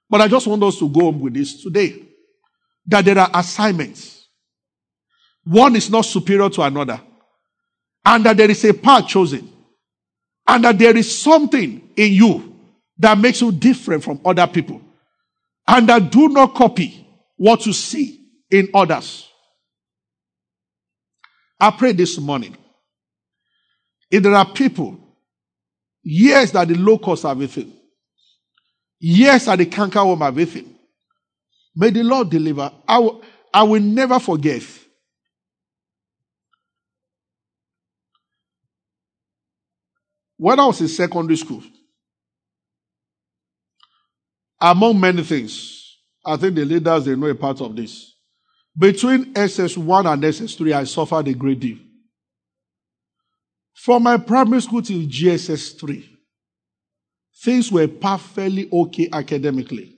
But 0.09 0.21
I 0.21 0.27
just 0.27 0.47
want 0.47 0.63
us 0.63 0.77
to 0.79 0.89
go 0.89 1.01
home 1.01 1.19
with 1.19 1.33
this 1.33 1.61
today. 1.63 2.03
That 2.85 3.03
there 3.03 3.17
are 3.17 3.29
assignments. 3.33 4.27
One 5.43 5.75
is 5.75 5.89
not 5.89 6.05
superior 6.05 6.49
to 6.49 6.61
another. 6.61 7.01
And 8.05 8.25
that 8.25 8.37
there 8.37 8.49
is 8.49 8.63
a 8.63 8.73
path 8.73 9.07
chosen 9.07 9.51
and 10.47 10.63
that 10.63 10.79
there 10.79 10.95
is 10.95 11.21
something 11.21 11.89
in 11.95 12.13
you 12.13 12.55
that 12.97 13.17
makes 13.17 13.41
you 13.41 13.51
different 13.51 14.03
from 14.03 14.21
other 14.23 14.47
people. 14.47 14.81
And 15.67 15.89
that 15.89 16.09
do 16.09 16.29
not 16.29 16.55
copy 16.55 17.05
what 17.35 17.65
you 17.65 17.73
see 17.73 18.25
in 18.49 18.69
others. 18.73 19.29
I 21.59 21.71
pray 21.71 21.91
this 21.91 22.17
morning. 22.17 22.55
If 24.09 24.23
there 24.23 24.35
are 24.35 24.51
people, 24.51 24.97
years 26.03 26.51
that 26.53 26.67
the 26.67 26.75
locusts 26.75 27.25
are 27.25 27.35
with 27.35 27.55
him, 27.55 27.73
that 29.45 29.57
the 29.57 29.65
cankerworm 29.65 30.21
are 30.21 30.31
with 30.31 30.53
him, 30.53 30.73
may 31.75 31.89
the 31.89 32.03
Lord 32.03 32.29
deliver. 32.29 32.71
I 32.87 32.99
will, 32.99 33.21
I 33.53 33.63
will 33.63 33.81
never 33.81 34.19
forget 34.19 34.61
When 40.37 40.59
I 40.59 40.67
was 40.67 40.79
in 40.81 40.87
secondary 40.87 41.35
school, 41.35 41.63
among 44.61 44.99
many 44.99 45.23
things, 45.23 45.97
I 46.25 46.37
think 46.37 46.55
the 46.55 46.65
leaders 46.65 47.05
they 47.05 47.15
know 47.15 47.27
a 47.27 47.35
part 47.35 47.59
of 47.61 47.75
this. 47.75 48.13
Between 48.77 49.33
SS1 49.33 50.13
and 50.13 50.23
SS3, 50.23 50.73
I 50.73 50.83
suffered 50.83 51.27
a 51.27 51.33
great 51.33 51.59
deal. 51.59 51.77
From 53.87 54.03
my 54.03 54.17
primary 54.17 54.61
school 54.61 54.81
till 54.81 55.03
GSS3, 55.03 56.03
things 57.41 57.71
were 57.71 57.87
perfectly 57.87 58.67
okay 58.69 59.07
academically. 59.13 59.95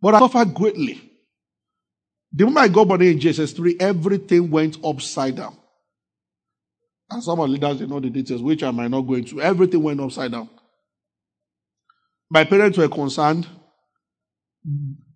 But 0.00 0.14
I 0.14 0.20
suffered 0.20 0.54
greatly. 0.54 0.98
The 2.32 2.46
moment 2.46 2.64
I 2.64 2.68
got 2.68 2.88
money 2.88 3.10
in 3.10 3.18
GSS3, 3.18 3.82
everything 3.82 4.50
went 4.50 4.78
upside 4.82 5.36
down. 5.36 5.58
And 7.10 7.22
some 7.22 7.38
of 7.38 7.46
the 7.46 7.52
leaders, 7.52 7.78
they 7.78 7.86
know 7.86 8.00
the 8.00 8.08
details, 8.08 8.40
which 8.40 8.62
I 8.62 8.70
might 8.70 8.90
not 8.90 9.02
go 9.02 9.12
into. 9.12 9.42
Everything 9.42 9.82
went 9.82 10.00
upside 10.00 10.32
down. 10.32 10.48
My 12.30 12.44
parents 12.44 12.78
were 12.78 12.88
concerned. 12.88 13.46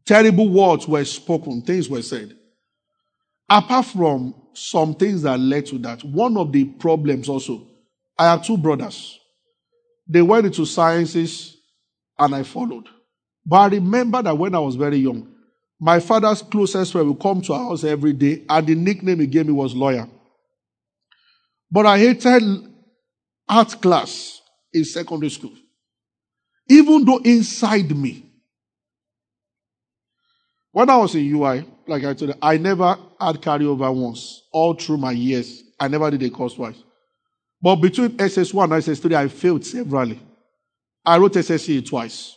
Terrible 0.05 0.51
words 0.51 0.87
were 0.87 1.07
spoken, 1.07 1.63
things 1.63 1.89
were 1.89 2.03
said. 2.03 2.37
Apart 3.55 3.85
from 3.85 4.35
some 4.55 4.95
things 4.95 5.21
that 5.23 5.39
led 5.39 5.67
to 5.67 5.77
that, 5.81 6.03
one 6.03 6.39
of 6.39 6.53
the 6.53 6.65
problems 6.65 7.29
also, 7.29 7.67
I 8.19 8.31
have 8.31 8.47
two 8.47 8.57
brothers. 8.57 9.21
They 10.09 10.23
went 10.23 10.47
into 10.47 10.65
sciences 10.65 11.59
and 12.19 12.35
I 12.35 12.45
followed. 12.45 12.89
But 13.45 13.57
I 13.57 13.67
remember 13.75 14.23
that 14.23 14.39
when 14.39 14.55
I 14.55 14.59
was 14.59 14.75
very 14.75 14.97
young, 14.97 15.31
my 15.79 16.01
father's 16.01 16.41
closest 16.41 16.93
friend 16.93 17.07
would 17.09 17.21
come 17.21 17.43
to 17.43 17.53
our 17.53 17.65
house 17.65 17.85
every 17.85 18.15
day, 18.15 18.43
and 18.49 18.67
the 18.67 18.75
nickname 18.75 19.21
he 19.21 19.27
gave 19.27 19.47
me 19.47 19.53
was 19.53 19.75
lawyer. 19.75 20.09
But 21.71 21.85
I 21.85 21.99
hated 21.99 22.43
art 23.47 23.83
class 23.83 24.41
in 24.73 24.87
secondary 24.87 25.29
school. 25.29 25.53
Even 26.71 27.05
though 27.05 27.19
inside 27.19 27.95
me, 27.95 28.25
when 30.71 30.89
I 30.89 30.97
was 30.97 31.15
in 31.15 31.31
UI, 31.31 31.67
like 31.87 32.05
I 32.05 32.15
told 32.15 32.31
you, 32.31 32.35
I 32.41 32.57
never 32.57 32.97
had 33.27 33.41
carryover 33.41 33.95
once. 33.95 34.43
All 34.53 34.75
through 34.75 34.99
my 34.99 35.13
years, 35.13 35.63
I 35.79 35.89
never 35.89 36.11
did 36.11 36.23
a 36.23 36.31
course 36.31 36.55
twice. 36.55 36.83
But 37.61 37.77
between 37.77 38.11
SS1 38.11 38.65
and 38.65 38.73
SS3, 38.73 39.15
I 39.15 39.29
failed 39.29 39.65
severally. 39.65 40.21
I 41.05 41.19
wrote 41.19 41.35
SSC 41.35 41.87
twice. 41.87 42.37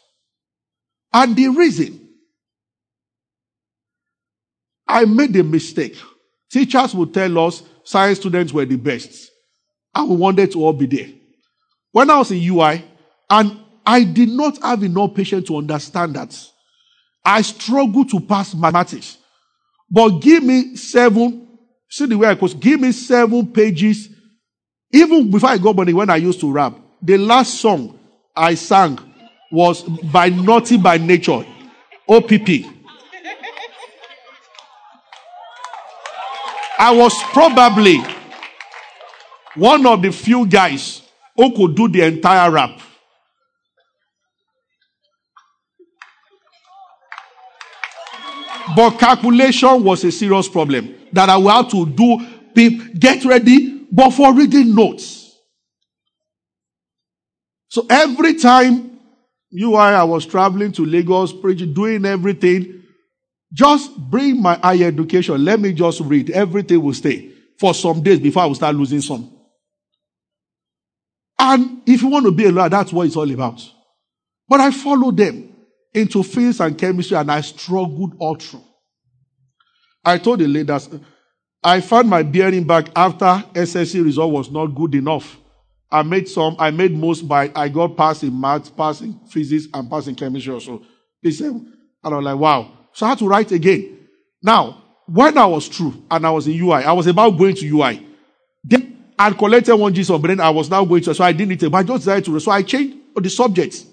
And 1.13 1.35
the 1.35 1.47
reason 1.49 2.05
I 4.87 5.05
made 5.05 5.35
a 5.35 5.43
mistake. 5.43 5.97
Teachers 6.51 6.93
would 6.93 7.13
tell 7.13 7.39
us 7.39 7.63
science 7.83 8.19
students 8.19 8.53
were 8.53 8.65
the 8.65 8.75
best. 8.75 9.31
And 9.93 10.09
we 10.09 10.15
wanted 10.15 10.51
to 10.51 10.63
all 10.63 10.73
be 10.73 10.85
there. 10.85 11.09
When 11.91 12.09
I 12.09 12.17
was 12.17 12.31
in 12.31 12.43
UI, 12.43 12.83
and 13.29 13.59
I 13.85 14.03
did 14.03 14.29
not 14.29 14.61
have 14.61 14.83
enough 14.83 15.15
patience 15.15 15.47
to 15.47 15.57
understand 15.57 16.15
that. 16.15 16.37
I 17.23 17.41
struggled 17.41 18.09
to 18.11 18.19
pass 18.19 18.53
mathematics. 18.53 19.17
But 19.89 20.19
give 20.19 20.43
me 20.43 20.75
seven, 20.75 21.47
see 21.89 22.05
the 22.05 22.17
way 22.17 22.27
I 22.27 22.33
was, 22.33 22.53
give 22.53 22.79
me 22.79 22.91
seven 22.91 23.47
pages. 23.47 24.09
Even 24.91 25.29
before 25.29 25.49
I 25.49 25.57
got 25.57 25.75
money, 25.75 25.93
when 25.93 26.09
I 26.09 26.17
used 26.17 26.39
to 26.41 26.51
rap, 26.51 26.75
the 27.01 27.17
last 27.17 27.59
song 27.59 27.99
I 28.35 28.55
sang 28.55 28.99
was 29.51 29.83
by 29.83 30.29
Naughty 30.29 30.77
by 30.77 30.97
Nature, 30.97 31.45
OPP. 32.07 32.65
I 36.77 36.91
was 36.91 37.13
probably 37.31 38.03
one 39.55 39.85
of 39.85 40.01
the 40.01 40.11
few 40.11 40.45
guys 40.45 41.01
who 41.35 41.55
could 41.55 41.75
do 41.75 41.87
the 41.87 42.01
entire 42.01 42.51
rap. 42.51 42.79
But 48.73 48.97
calculation 48.99 49.83
was 49.83 50.03
a 50.03 50.11
serious 50.11 50.47
problem 50.47 50.95
that 51.11 51.29
I 51.29 51.37
will 51.37 51.49
have 51.49 51.69
to 51.71 51.85
do. 51.85 52.25
Get 52.97 53.25
ready, 53.25 53.85
but 53.91 54.11
for 54.11 54.33
reading 54.33 54.73
notes. 54.73 55.37
So 57.67 57.85
every 57.89 58.35
time 58.35 58.99
you 59.51 59.75
I 59.75 60.03
was 60.03 60.25
traveling 60.25 60.71
to 60.73 60.85
Lagos, 60.85 61.33
preaching, 61.33 61.73
doing 61.73 62.05
everything, 62.05 62.83
just 63.53 63.95
bring 63.97 64.41
my 64.41 64.55
higher 64.55 64.87
education. 64.87 65.43
Let 65.43 65.59
me 65.59 65.73
just 65.73 66.01
read. 66.01 66.31
Everything 66.31 66.81
will 66.81 66.93
stay 66.93 67.31
for 67.59 67.73
some 67.73 68.01
days 68.01 68.19
before 68.19 68.43
I 68.43 68.45
will 68.47 68.55
start 68.55 68.75
losing 68.75 69.01
some. 69.01 69.31
And 71.37 71.81
if 71.85 72.01
you 72.01 72.07
want 72.07 72.25
to 72.25 72.31
be 72.31 72.45
a 72.45 72.51
lawyer, 72.51 72.69
that's 72.69 72.91
what 72.91 73.07
it's 73.07 73.15
all 73.15 73.29
about. 73.29 73.61
But 74.47 74.59
I 74.59 74.71
follow 74.71 75.11
them 75.11 75.54
into 75.95 76.21
physics 76.23 76.59
and 76.59 76.77
chemistry 76.77 77.17
and 77.17 77.31
I 77.31 77.41
struggled 77.41 78.15
all 78.19 78.35
through. 78.35 78.63
I 80.03 80.17
told 80.17 80.39
the 80.39 80.47
leaders, 80.47 80.89
I 81.63 81.81
found 81.81 82.09
my 82.09 82.21
bearing 82.21 82.65
back 82.65 82.89
after 82.95 83.25
SSC 83.53 84.03
result 84.03 84.31
was 84.31 84.51
not 84.51 84.67
good 84.67 84.93
enough. 84.93 85.39
I 85.89 86.03
made 86.03 86.27
some, 86.27 86.57
I 86.59 86.69
made 86.71 86.95
most 86.95 87.27
by, 87.27 87.51
I 87.55 87.69
got 87.69 87.95
passed 87.95 88.23
in 88.23 88.39
math, 88.39 88.75
passed 88.75 89.01
in 89.01 89.19
physics, 89.27 89.67
and 89.73 89.89
passed 89.89 90.09
in 90.09 90.15
chemistry 90.15 90.53
also. 90.53 90.83
They 91.23 91.31
said, 91.31 91.47
and 91.51 91.73
I 92.03 92.09
was 92.09 92.25
like, 92.25 92.37
wow. 92.37 92.71
So 92.93 93.05
I 93.05 93.09
had 93.09 93.19
to 93.19 93.27
write 93.27 93.51
again. 93.51 94.07
Now, 94.43 94.83
when 95.07 95.37
I 95.37 95.45
was 95.45 95.67
through 95.67 96.03
and 96.11 96.27
I 96.27 96.29
was 96.29 96.47
in 96.47 96.59
UI, 96.59 96.83
I 96.83 96.91
was 96.91 97.07
about 97.07 97.31
going 97.31 97.55
to 97.55 97.67
UI. 97.67 98.05
Then 98.63 99.13
I 99.17 99.31
collected 99.31 99.75
one 99.75 99.93
GSOM, 99.93 100.21
but 100.21 100.27
then 100.27 100.41
I 100.41 100.49
was 100.49 100.69
now 100.69 100.83
going 100.83 101.03
to, 101.03 101.15
so 101.15 101.23
I 101.23 101.31
didn't 101.31 101.49
need 101.49 101.63
it, 101.63 101.69
but 101.69 101.77
I 101.77 101.83
just 101.83 102.03
decided 102.03 102.25
to, 102.25 102.39
so 102.39 102.51
I 102.51 102.61
changed 102.63 102.97
the 103.15 103.29
subjects. 103.29 103.85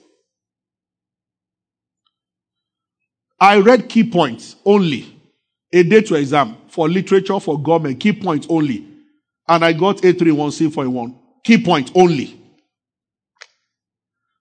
I 3.43 3.59
read 3.59 3.89
key 3.89 4.05
points 4.05 4.55
only. 4.65 5.19
A 5.73 5.83
day 5.83 6.01
to 6.03 6.15
exam 6.15 6.57
for 6.69 6.89
literature, 6.89 7.41
for 7.41 7.61
government, 7.61 7.99
key 7.99 8.13
points 8.13 8.47
only. 8.49 8.87
And 9.49 9.65
I 9.65 9.73
got 9.73 9.97
A31C 9.97 10.73
for 10.73 10.85
a 10.85 10.91
one. 10.91 11.19
Key 11.43 11.61
point 11.65 11.91
only. 11.97 12.41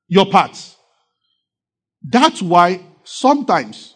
Your 0.07 0.27
parts. 0.27 0.77
That's 2.03 2.43
why 2.43 2.79
sometimes 3.03 3.95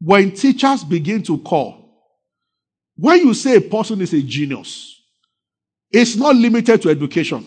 when 0.00 0.30
teachers 0.30 0.84
begin 0.84 1.24
to 1.24 1.38
call, 1.38 1.90
when 2.94 3.26
you 3.26 3.34
say 3.34 3.56
a 3.56 3.60
person 3.60 4.00
is 4.02 4.12
a 4.12 4.22
genius, 4.22 5.02
it's 5.90 6.14
not 6.14 6.36
limited 6.36 6.80
to 6.82 6.90
education. 6.90 7.44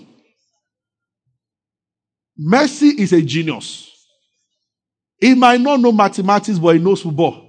Mercy 2.38 3.02
is 3.02 3.14
a 3.14 3.22
genius. 3.22 3.97
He 5.20 5.34
might 5.34 5.62
not 5.62 5.80
know 5.80 5.92
mathematics, 5.92 6.60
but 6.60 6.76
he 6.76 6.82
knows 6.82 7.02
football. 7.02 7.44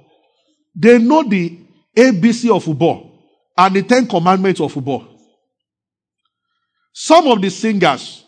They 0.75 0.99
know 0.99 1.23
the 1.23 1.59
ABC 1.97 2.55
of 2.55 2.65
football 2.65 3.11
and 3.57 3.77
the 3.77 3.83
Ten 3.83 4.07
Commandments 4.07 4.61
of 4.61 4.73
football. 4.73 5.07
Some 6.93 7.27
of 7.29 7.43
the 7.43 7.51
singers 7.51 8.25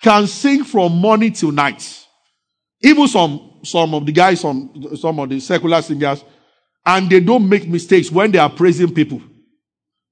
can 0.00 0.26
sing 0.26 0.64
from 0.64 0.92
morning 0.92 1.32
till 1.32 1.52
night. 1.52 2.06
Even 2.82 3.06
some, 3.08 3.60
some 3.62 3.94
of 3.94 4.04
the 4.04 4.12
guys, 4.12 4.40
some, 4.40 4.96
some 4.96 5.18
of 5.20 5.28
the 5.28 5.38
secular 5.40 5.80
singers, 5.80 6.24
and 6.84 7.08
they 7.08 7.20
don't 7.20 7.48
make 7.48 7.68
mistakes 7.68 8.10
when 8.10 8.32
they 8.32 8.38
are 8.38 8.50
praising 8.50 8.92
people. 8.92 9.22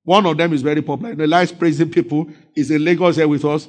One 0.04 0.24
of 0.26 0.36
them 0.36 0.52
is 0.52 0.62
very 0.62 0.82
popular. 0.82 1.14
They 1.14 1.26
like 1.26 1.58
praising 1.58 1.90
people. 1.90 2.28
is 2.54 2.70
in 2.70 2.84
Lagos 2.84 3.16
here 3.16 3.28
with 3.28 3.44
us. 3.44 3.68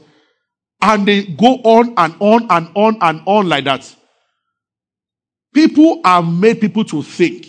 And 0.81 1.07
they 1.07 1.23
go 1.23 1.55
on 1.63 1.93
and 1.97 2.15
on 2.19 2.47
and 2.49 2.69
on 2.75 2.97
and 3.01 3.21
on 3.25 3.49
like 3.49 3.65
that. 3.65 3.95
People 5.53 6.01
have 6.03 6.25
made 6.25 6.61
people 6.61 6.85
to 6.85 7.03
think 7.03 7.47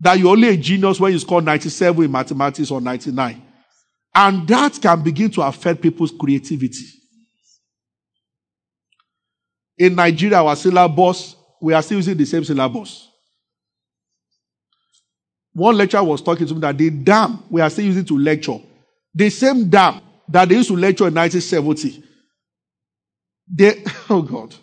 that 0.00 0.18
you're 0.18 0.30
only 0.30 0.48
a 0.48 0.56
genius 0.56 1.00
when 1.00 1.12
you 1.12 1.18
score 1.18 1.42
97 1.42 2.04
in 2.04 2.10
mathematics 2.10 2.70
or 2.70 2.80
99. 2.80 3.42
And 4.14 4.48
that 4.48 4.78
can 4.80 5.02
begin 5.02 5.30
to 5.32 5.42
affect 5.42 5.80
people's 5.82 6.12
creativity. 6.12 6.86
In 9.78 9.94
Nigeria, 9.94 10.38
our 10.42 10.56
syllabus, 10.56 11.36
we 11.60 11.72
are 11.72 11.82
still 11.82 11.98
using 11.98 12.16
the 12.16 12.24
same 12.24 12.44
syllabus. 12.44 13.08
One 15.52 15.76
lecturer 15.76 16.04
was 16.04 16.22
talking 16.22 16.46
to 16.46 16.54
me 16.54 16.60
that 16.60 16.78
the 16.78 16.90
dam 16.90 17.42
we 17.50 17.60
are 17.60 17.70
still 17.70 17.84
using 17.84 18.04
to 18.04 18.18
lecture, 18.18 18.58
the 19.14 19.30
same 19.30 19.68
dam 19.68 20.00
that 20.28 20.48
they 20.48 20.54
used 20.56 20.68
to 20.68 20.76
lecture 20.76 21.08
in 21.08 21.14
1970. 21.14 22.04
They, 23.52 23.82
oh 24.10 24.22
God. 24.22 24.54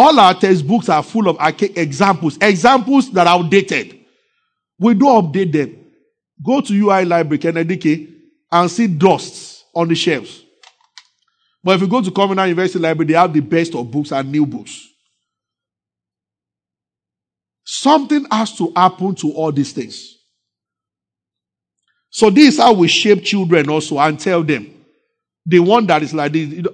All 0.00 0.20
our 0.20 0.32
textbooks 0.32 0.88
are 0.88 1.02
full 1.02 1.28
of 1.28 1.36
examples, 1.40 2.38
examples 2.40 3.10
that 3.10 3.26
are 3.26 3.36
outdated. 3.36 3.98
We 4.78 4.94
don't 4.94 5.24
update 5.24 5.50
them. 5.50 5.86
Go 6.40 6.60
to 6.60 6.72
UI 6.72 7.04
Library, 7.04 7.38
Kennedy 7.38 8.14
and 8.52 8.70
see 8.70 8.86
dusts 8.86 9.64
on 9.74 9.88
the 9.88 9.96
shelves. 9.96 10.44
But 11.64 11.74
if 11.74 11.80
you 11.80 11.88
go 11.88 12.00
to 12.00 12.12
Covenant 12.12 12.48
University 12.48 12.78
Library, 12.78 13.08
they 13.08 13.18
have 13.18 13.32
the 13.32 13.40
best 13.40 13.74
of 13.74 13.90
books 13.90 14.12
and 14.12 14.30
new 14.30 14.46
books. 14.46 14.86
Something 17.64 18.24
has 18.30 18.56
to 18.56 18.72
happen 18.76 19.16
to 19.16 19.32
all 19.32 19.50
these 19.50 19.72
things. 19.72 20.16
So 22.08 22.30
this 22.30 22.54
is 22.54 22.60
how 22.60 22.72
we 22.72 22.86
shape 22.86 23.24
children 23.24 23.68
also 23.68 23.98
and 23.98 24.18
tell 24.18 24.44
them. 24.44 24.72
The 25.44 25.58
one 25.58 25.86
that 25.86 26.04
is 26.04 26.14
like 26.14 26.32
this. 26.32 26.64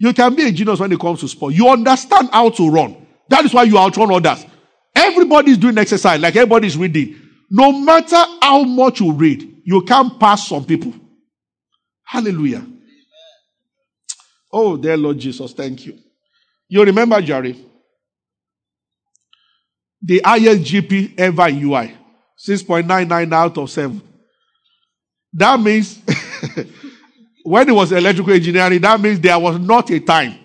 You 0.00 0.14
can 0.14 0.34
be 0.34 0.48
a 0.48 0.50
genius 0.50 0.80
when 0.80 0.90
it 0.90 0.98
comes 0.98 1.20
to 1.20 1.28
sport. 1.28 1.52
You 1.52 1.68
understand 1.68 2.30
how 2.32 2.48
to 2.48 2.70
run. 2.70 3.06
That 3.28 3.44
is 3.44 3.52
why 3.52 3.64
you 3.64 3.76
outrun 3.76 4.10
others. 4.10 4.46
Everybody 4.96 5.50
is 5.50 5.58
doing 5.58 5.76
exercise, 5.76 6.18
like 6.18 6.34
everybody 6.34 6.68
is 6.68 6.76
reading. 6.78 7.20
No 7.50 7.70
matter 7.70 8.16
how 8.40 8.62
much 8.62 9.00
you 9.00 9.12
read, 9.12 9.60
you 9.62 9.82
can't 9.82 10.18
pass 10.18 10.48
some 10.48 10.64
people. 10.64 10.94
Hallelujah. 12.02 12.66
Oh, 14.50 14.78
dear 14.78 14.96
Lord 14.96 15.18
Jesus, 15.18 15.52
thank 15.52 15.84
you. 15.84 15.98
You 16.66 16.82
remember, 16.82 17.20
Jerry? 17.20 17.62
The 20.00 20.22
highest 20.24 20.62
GP 20.62 21.20
ever 21.20 21.48
in 21.48 21.62
UI 21.62 21.94
6.99 22.38 23.32
out 23.34 23.58
of 23.58 23.70
7. 23.70 24.00
That 25.34 25.60
means 25.60 26.00
when 27.44 27.68
it 27.68 27.72
was 27.72 27.92
electrical 27.92 28.32
engineering, 28.32 28.80
that 28.80 29.00
means 29.00 29.20
there 29.20 29.38
was 29.38 29.58
not 29.58 29.90
a 29.90 30.00
time. 30.00 30.38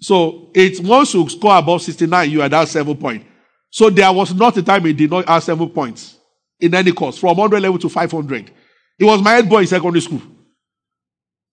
So 0.00 0.50
it 0.54 0.80
once 0.80 1.14
you 1.14 1.28
score 1.28 1.56
above 1.56 1.82
69, 1.82 2.30
you 2.30 2.42
are 2.42 2.48
that 2.48 2.68
seven 2.68 2.96
point. 2.96 3.24
So 3.70 3.88
there 3.88 4.12
was 4.12 4.34
not 4.34 4.56
a 4.56 4.62
time 4.62 4.84
he 4.84 4.92
did 4.92 5.10
not 5.10 5.26
have 5.28 5.42
seven 5.42 5.68
points 5.70 6.18
in 6.60 6.74
any 6.74 6.92
course 6.92 7.18
from 7.18 7.36
100 7.36 7.60
level 7.60 7.78
to 7.78 7.88
500. 7.88 8.50
It 8.98 9.04
was 9.04 9.22
my 9.22 9.32
head 9.32 9.48
boy 9.48 9.60
in 9.60 9.66
secondary 9.66 10.00
school. 10.00 10.22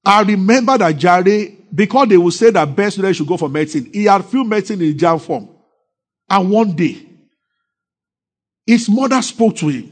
I 0.03 0.21
remember 0.23 0.77
that 0.77 0.97
Jare, 0.97 1.49
because 1.73 2.07
they 2.07 2.17
would 2.17 2.33
say 2.33 2.49
that 2.51 2.75
best 2.75 2.95
student 2.95 3.15
should 3.15 3.27
go 3.27 3.37
for 3.37 3.49
medicine, 3.49 3.89
he 3.93 4.05
had 4.05 4.25
few 4.25 4.43
medicine 4.43 4.81
in 4.81 4.97
JAMB 4.97 5.21
form. 5.21 5.49
And 6.29 6.49
one 6.49 6.75
day, 6.75 7.05
his 8.65 8.89
mother 8.89 9.21
spoke 9.21 9.55
to 9.57 9.67
him. 9.67 9.91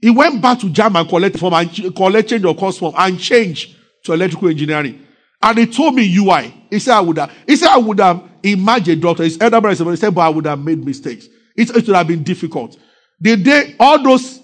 He 0.00 0.10
went 0.10 0.40
back 0.40 0.60
to 0.60 0.66
JAMB 0.66 1.00
and 1.00 1.08
collect 1.08 1.38
form 1.38 1.54
and 1.54 1.96
collect 1.96 2.28
change 2.28 2.44
of 2.44 2.56
course 2.56 2.78
form 2.78 2.94
and 2.96 3.18
change 3.18 3.76
to 4.04 4.12
electrical 4.12 4.48
engineering. 4.48 5.04
And 5.42 5.58
he 5.58 5.66
told 5.66 5.94
me 5.94 6.16
UI. 6.16 6.54
He 6.70 6.78
said 6.78 6.94
I 6.94 7.00
would 7.00 7.18
have. 7.18 7.32
He 7.46 7.56
said 7.56 7.68
I 7.68 7.78
would 7.78 8.00
have 8.00 8.22
imagined 8.42 9.02
doctor. 9.02 9.24
His 9.24 9.40
elder 9.40 9.60
brother 9.60 9.90
he 9.90 9.96
said, 9.96 10.14
but 10.14 10.22
I 10.22 10.28
would 10.28 10.46
have 10.46 10.58
made 10.58 10.84
mistakes. 10.84 11.26
It, 11.56 11.70
it 11.70 11.86
would 11.86 11.96
have 11.96 12.06
been 12.06 12.22
difficult. 12.22 12.76
The 13.20 13.36
day 13.36 13.74
all 13.78 14.02
those 14.02 14.40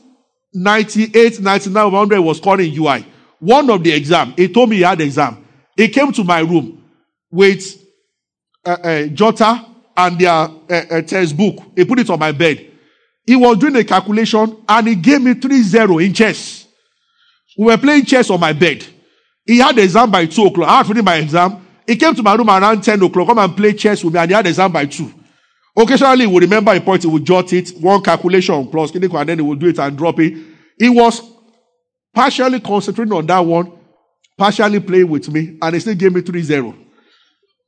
98, 0.53 1.41
99, 1.41 1.93
100 1.93 2.21
was 2.21 2.41
calling 2.41 2.73
UI. 2.77 3.07
One 3.41 3.69
of 3.71 3.83
the 3.83 3.93
exam, 3.93 4.35
he 4.37 4.49
told 4.49 4.71
me 4.71 4.77
he 4.77 4.83
had 4.83 5.01
exam. 5.01 5.45
He 5.77 5.89
came 5.89 6.13
to 6.13 6.25
my 6.25 6.41
room 6.41 6.83
with 7.31 7.83
a, 8.65 8.71
uh, 8.71 8.77
a 8.85 9.05
uh, 9.05 9.09
jotter 9.09 9.67
and 9.97 10.19
their 10.19 10.31
a, 10.31 10.53
uh, 10.71 10.99
a 10.99 11.03
textbook. 11.03 11.63
He 11.77 11.85
put 11.85 11.99
it 11.99 12.11
on 12.11 12.19
my 12.19 12.33
bed. 12.33 12.71
He 13.27 13.37
was 13.37 13.57
doing 13.59 13.77
a 13.77 13.85
calculation 13.85 14.57
and 14.69 14.87
he 14.87 14.95
gave 14.95 15.23
me 15.23 15.35
3-0 15.35 16.05
in 16.05 16.13
chess. 16.13 16.67
We 17.57 17.67
were 17.67 17.79
playing 17.79 18.05
chess 18.05 18.31
on 18.31 18.41
my 18.41 18.53
bed. 18.53 18.85
He 19.47 19.59
had 19.59 19.77
the 19.77 19.83
exam 19.83 20.11
by 20.11 20.27
2 20.27 20.47
o'clock. 20.47 20.69
I 20.69 20.77
had 20.79 20.87
finished 20.87 21.05
my 21.05 21.17
exam. 21.17 21.67
He 21.87 21.97
came 21.97 22.15
to 22.15 22.23
my 22.23 22.35
room 22.35 22.49
around 22.49 22.83
10 22.83 23.03
o'clock, 23.03 23.29
come 23.29 23.39
and 23.39 23.57
play 23.57 23.75
chess 23.75 24.03
with 24.03 24.15
me, 24.15 24.21
and 24.21 24.31
he 24.31 24.35
had 24.35 24.45
the 24.45 24.49
exam 24.49 24.73
by 24.73 24.87
2. 24.87 25.13
Occasionally, 25.77 26.21
he 26.21 26.27
would 26.27 26.43
remember 26.43 26.73
a 26.73 26.81
point, 26.81 27.03
he 27.03 27.09
would 27.09 27.25
jot 27.25 27.53
it, 27.53 27.71
one 27.81 28.03
calculation 28.03 28.67
plus, 28.69 28.95
and 28.95 29.29
then 29.29 29.39
he 29.39 29.43
would 29.43 29.59
do 29.59 29.69
it 29.69 29.79
and 29.79 29.97
drop 29.97 30.19
it. 30.21 30.33
He 30.79 30.89
was 30.89 31.21
partially 32.13 32.61
concentrating 32.61 33.13
on 33.13 33.27
that 33.27 33.41
one, 33.41 33.73
partially 34.39 34.81
playing 34.81 35.09
with 35.09 35.29
me, 35.31 35.59
and 35.61 35.75
he 35.75 35.81
still 35.81 35.95
gave 35.95 36.13
me 36.13 36.23
3-0. 36.23 36.75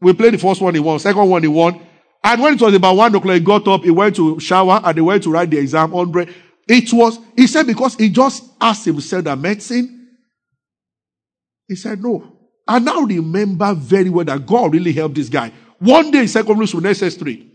We 0.00 0.12
played 0.12 0.34
the 0.34 0.38
first 0.38 0.60
one 0.60 0.74
he 0.74 0.80
won, 0.80 0.98
second 0.98 1.28
one 1.28 1.42
he 1.42 1.48
won. 1.48 1.80
And 2.24 2.42
when 2.42 2.54
it 2.54 2.60
was 2.60 2.74
about 2.74 2.96
one 2.96 3.14
o'clock, 3.14 3.34
he 3.34 3.40
got 3.40 3.68
up, 3.68 3.84
he 3.84 3.90
went 3.90 4.16
to 4.16 4.40
shower, 4.40 4.80
and 4.84 4.96
he 4.96 5.00
went 5.00 5.22
to 5.22 5.30
write 5.30 5.50
the 5.50 5.58
exam 5.58 5.94
on 5.94 6.10
break. 6.10 6.28
It 6.68 6.92
was, 6.92 7.18
he 7.36 7.46
said, 7.46 7.66
because 7.66 7.94
he 7.94 8.08
just 8.08 8.44
asked 8.60 8.84
himself 8.84 9.24
that 9.24 9.38
medicine. 9.38 10.08
He 11.68 11.76
said, 11.76 12.02
no. 12.02 12.32
I 12.66 12.80
now 12.80 13.00
remember 13.02 13.72
very 13.74 14.10
well 14.10 14.24
that 14.24 14.44
God 14.44 14.72
really 14.72 14.92
helped 14.92 15.14
this 15.14 15.28
guy. 15.28 15.52
One 15.78 16.10
day 16.10 16.20
in 16.20 16.28
secondary 16.28 16.66
school, 16.66 16.80
SS3. 16.80 17.50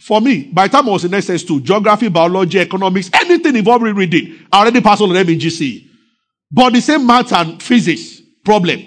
For 0.00 0.20
me, 0.20 0.50
by 0.52 0.66
the 0.66 0.72
time 0.72 0.88
I 0.88 0.92
was 0.92 1.04
in 1.04 1.12
SS2, 1.12 1.62
geography, 1.62 2.08
biology, 2.08 2.58
economics, 2.58 3.08
anything 3.14 3.56
involving 3.56 3.94
reading, 3.94 4.46
I 4.52 4.60
already 4.60 4.82
passed 4.82 5.00
all 5.00 5.08
them 5.08 5.28
in 5.28 5.38
GCE. 5.38 5.88
But 6.50 6.72
the 6.74 6.80
same 6.80 7.06
math 7.06 7.32
and 7.32 7.62
physics, 7.62 8.20
problem. 8.44 8.84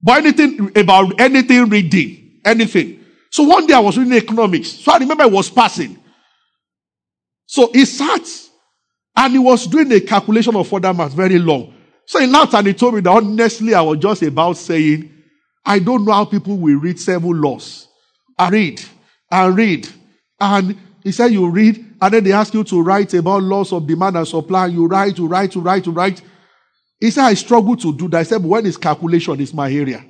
But 0.00 0.18
anything 0.24 0.70
about 0.76 1.20
anything 1.20 1.68
reading, 1.68 2.25
anything. 2.46 3.04
So 3.30 3.42
one 3.42 3.66
day 3.66 3.74
I 3.74 3.80
was 3.80 3.98
reading 3.98 4.14
economics. 4.14 4.70
So 4.70 4.92
I 4.92 4.98
remember 4.98 5.24
I 5.24 5.26
was 5.26 5.50
passing. 5.50 5.98
So 7.46 7.70
he 7.72 7.84
sat 7.84 8.26
and 9.16 9.32
he 9.32 9.38
was 9.38 9.66
doing 9.66 9.92
a 9.92 10.00
calculation 10.00 10.56
of 10.56 10.68
further 10.68 10.94
math 10.94 11.12
very 11.12 11.38
long. 11.38 11.74
So 12.06 12.20
he 12.20 12.26
laughed 12.26 12.54
and 12.54 12.66
he 12.66 12.72
told 12.72 12.94
me 12.94 13.00
that 13.00 13.10
honestly 13.10 13.74
I 13.74 13.80
was 13.80 13.98
just 13.98 14.22
about 14.22 14.56
saying, 14.56 15.12
I 15.64 15.80
don't 15.80 16.04
know 16.04 16.12
how 16.12 16.24
people 16.24 16.56
will 16.56 16.78
read 16.78 16.98
seven 16.98 17.40
laws. 17.40 17.88
I 18.38 18.48
read 18.50 18.80
and 19.30 19.56
read. 19.56 19.88
And 20.40 20.78
he 21.02 21.12
said 21.12 21.32
you 21.32 21.48
read 21.48 21.84
and 22.00 22.14
then 22.14 22.24
they 22.24 22.32
ask 22.32 22.54
you 22.54 22.62
to 22.64 22.82
write 22.82 23.14
about 23.14 23.42
laws 23.42 23.72
of 23.72 23.86
demand 23.86 24.16
and 24.16 24.28
supply. 24.28 24.66
You 24.66 24.86
write, 24.86 25.18
you 25.18 25.26
write, 25.26 25.54
you 25.54 25.60
write, 25.60 25.86
you 25.86 25.92
write. 25.92 26.22
He 27.00 27.10
said 27.10 27.24
I 27.24 27.34
struggle 27.34 27.76
to 27.76 27.92
do 27.92 28.08
that. 28.08 28.18
I 28.18 28.22
said, 28.22 28.42
but 28.42 28.48
when 28.48 28.66
it's 28.66 28.76
calculation, 28.76 29.40
it's 29.40 29.52
my 29.52 29.72
area. 29.72 30.04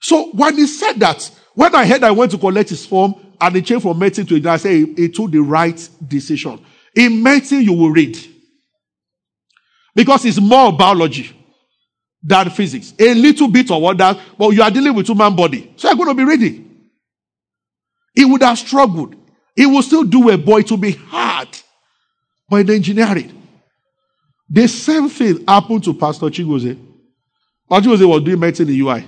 So 0.00 0.30
when 0.32 0.56
he 0.56 0.66
said 0.66 0.94
that, 1.00 1.30
when 1.56 1.74
I 1.74 1.86
heard 1.86 2.04
I 2.04 2.10
went 2.10 2.30
to 2.32 2.38
collect 2.38 2.68
his 2.68 2.84
form 2.84 3.14
and 3.40 3.56
he 3.56 3.62
changed 3.62 3.82
from 3.82 3.98
medicine 3.98 4.26
to 4.26 4.34
engineering, 4.34 4.54
I 4.54 4.58
said 4.58 4.72
he, 4.72 4.94
he 4.94 5.08
took 5.08 5.30
the 5.30 5.40
right 5.40 5.88
decision. 6.06 6.62
In 6.94 7.22
medicine, 7.22 7.62
you 7.62 7.72
will 7.72 7.90
read. 7.90 8.16
Because 9.94 10.26
it's 10.26 10.38
more 10.38 10.70
biology 10.70 11.34
than 12.22 12.50
physics. 12.50 12.92
A 12.98 13.14
little 13.14 13.48
bit 13.48 13.70
of 13.70 13.80
what 13.80 13.96
that, 13.96 14.18
but 14.36 14.50
you 14.50 14.62
are 14.62 14.70
dealing 14.70 14.94
with 14.94 15.08
human 15.08 15.34
body. 15.34 15.72
So 15.76 15.88
you're 15.88 15.96
going 15.96 16.08
to 16.10 16.14
be 16.14 16.24
reading. 16.24 16.78
He 18.14 18.26
would 18.26 18.42
have 18.42 18.58
struggled. 18.58 19.14
He 19.54 19.64
will 19.64 19.82
still 19.82 20.04
do 20.04 20.28
a 20.28 20.36
boy 20.36 20.60
to 20.62 20.76
be 20.76 20.92
hard. 20.92 21.48
But 22.50 22.60
in 22.60 22.70
engineering, 22.70 23.32
the 24.50 24.68
same 24.68 25.08
thing 25.08 25.42
happened 25.48 25.84
to 25.84 25.94
Pastor 25.94 26.26
Chigoze. 26.26 26.78
Pastor 27.66 27.88
Chigoze 27.88 28.06
was 28.06 28.22
doing 28.22 28.38
medicine 28.38 28.68
in 28.68 28.78
UI. 28.78 29.06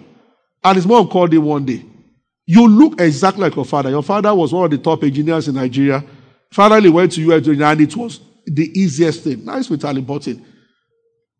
And 0.64 0.76
his 0.76 0.86
mom 0.86 1.08
called 1.08 1.34
him 1.34 1.44
one 1.44 1.66
day. 1.66 1.84
You 2.50 2.66
look 2.66 2.98
exactly 2.98 3.42
like 3.42 3.56
your 3.56 3.66
father. 3.66 3.90
Your 3.90 4.02
father 4.02 4.34
was 4.34 4.54
one 4.54 4.64
of 4.64 4.70
the 4.70 4.78
top 4.78 5.04
engineers 5.04 5.48
in 5.48 5.56
Nigeria. 5.56 6.02
Finally 6.50 6.88
went 6.88 7.12
to 7.12 7.20
US 7.30 7.46
and 7.46 7.80
it 7.82 7.94
was 7.94 8.20
the 8.46 8.70
easiest 8.74 9.22
thing. 9.22 9.44
Nice 9.44 9.68
with 9.68 9.84
Ali 9.84 10.00
Button. 10.00 10.42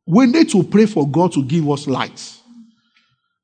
We 0.06 0.26
need 0.26 0.50
to 0.50 0.62
pray 0.62 0.84
for 0.84 1.08
God 1.08 1.32
to 1.32 1.42
give 1.42 1.66
us 1.70 1.86
light. 1.86 2.36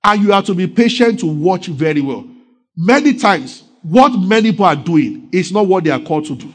And 0.05 0.23
you 0.23 0.33
have 0.33 0.45
to 0.45 0.55
be 0.55 0.67
patient 0.67 1.21
to 1.21 1.27
watch 1.27 1.69
very 1.69 2.03
well. 2.03 2.29
Many 2.77 3.15
times, 3.15 3.63
what 3.81 4.11
many 4.11 4.51
people 4.51 4.67
are 4.67 4.77
doing 4.77 5.31
is 5.33 5.51
not 5.51 5.67
what 5.67 5.85
they 5.85 5.91
are 5.91 6.01
called 6.01 6.27
to 6.27 6.37
do, 6.37 6.53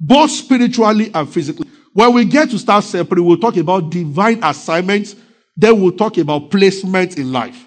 both 0.00 0.30
spiritually 0.30 1.10
and 1.12 1.28
physically. 1.28 1.68
When 1.92 2.14
we 2.14 2.24
get 2.24 2.48
to 2.52 2.58
start 2.58 2.84
separate, 2.84 3.22
we'll 3.22 3.36
talk 3.36 3.58
about 3.58 3.90
divine 3.90 4.42
assignments, 4.42 5.16
then 5.54 5.78
we'll 5.82 5.92
talk 5.92 6.16
about 6.16 6.50
placement 6.50 7.18
in 7.18 7.30
life. 7.30 7.62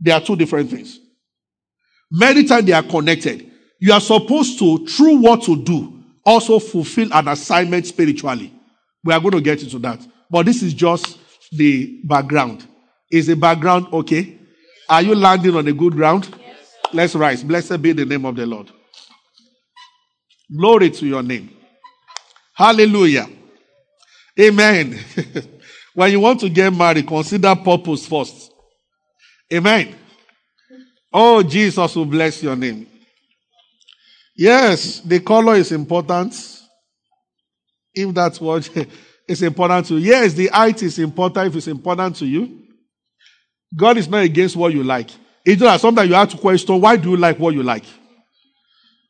They 0.00 0.12
are 0.12 0.20
two 0.20 0.36
different 0.36 0.70
things. 0.70 1.00
Many 2.10 2.44
times 2.44 2.64
they 2.66 2.72
are 2.72 2.82
connected. 2.82 3.50
You 3.80 3.92
are 3.92 4.00
supposed 4.00 4.58
to, 4.58 4.86
through 4.86 5.16
what 5.16 5.42
to 5.42 5.62
do, 5.62 6.02
also 6.24 6.58
fulfill 6.58 7.12
an 7.12 7.28
assignment 7.28 7.86
spiritually. 7.86 8.52
We 9.04 9.12
are 9.12 9.20
going 9.20 9.32
to 9.32 9.40
get 9.40 9.62
into 9.62 9.78
that. 9.80 10.00
But 10.30 10.46
this 10.46 10.62
is 10.62 10.74
just 10.74 11.18
the 11.52 12.00
background. 12.04 12.66
Is 13.10 13.26
the 13.26 13.36
background 13.36 13.86
okay? 13.92 14.38
Are 14.88 15.02
you 15.02 15.14
landing 15.14 15.54
on 15.54 15.66
a 15.68 15.72
good 15.72 15.94
ground? 15.94 16.28
Yes, 16.40 16.74
Let's 16.92 17.14
rise. 17.14 17.42
Blessed 17.42 17.80
be 17.80 17.92
the 17.92 18.04
name 18.04 18.24
of 18.24 18.36
the 18.36 18.46
Lord. 18.46 18.70
Glory 20.54 20.90
to 20.90 21.06
your 21.06 21.22
name. 21.22 21.50
Hallelujah. 22.54 23.28
Amen. 24.40 24.98
when 25.94 26.10
you 26.10 26.20
want 26.20 26.40
to 26.40 26.48
get 26.48 26.72
married, 26.72 27.06
consider 27.06 27.54
purpose 27.54 28.06
first. 28.06 28.50
Amen. 29.52 29.94
Oh, 31.20 31.42
Jesus 31.42 31.96
will 31.96 32.04
bless 32.04 32.40
your 32.44 32.54
name. 32.54 32.86
Yes, 34.36 35.00
the 35.00 35.18
color 35.18 35.56
is 35.56 35.72
important. 35.72 36.32
If 37.92 38.14
that's 38.14 38.40
what 38.40 38.70
is 39.26 39.42
important 39.42 39.86
to 39.86 39.98
you. 39.98 40.12
Yes, 40.12 40.32
the 40.34 40.46
height 40.46 40.80
is 40.80 40.96
important 41.00 41.48
if 41.48 41.56
it's 41.56 41.66
important 41.66 42.14
to 42.18 42.26
you. 42.26 42.62
God 43.76 43.98
is 43.98 44.08
not 44.08 44.22
against 44.22 44.54
what 44.54 44.72
you 44.72 44.84
like. 44.84 45.10
It's 45.44 45.60
just 45.60 45.82
sometimes 45.82 46.08
you 46.08 46.14
have 46.14 46.28
to 46.28 46.36
question 46.36 46.80
why 46.80 46.94
do 46.94 47.10
you 47.10 47.16
like 47.16 47.36
what 47.36 47.52
you 47.52 47.64
like? 47.64 47.84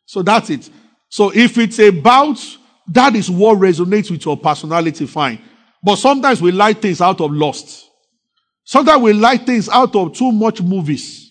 So 0.07 0.23
that's 0.23 0.49
it. 0.49 0.71
So 1.11 1.31
if 1.35 1.59
it's 1.59 1.79
about 1.79 2.39
that 2.87 3.15
is 3.17 3.31
what 3.31 3.59
resonates 3.59 4.11
with 4.11 4.25
your 4.25 4.39
personality, 4.39 5.05
fine. 5.05 5.43
But 5.83 5.97
sometimes 5.97 6.41
we 6.41 6.53
like 6.53 6.81
things 6.81 7.03
out 7.03 7.21
of 7.21 7.31
lust. 7.33 7.87
Sometimes 8.65 9.03
we 9.03 9.13
like 9.13 9.45
things 9.45 9.69
out 9.69 9.95
of 9.95 10.15
too 10.15 10.33
much 10.33 10.63
movies. 10.63 11.28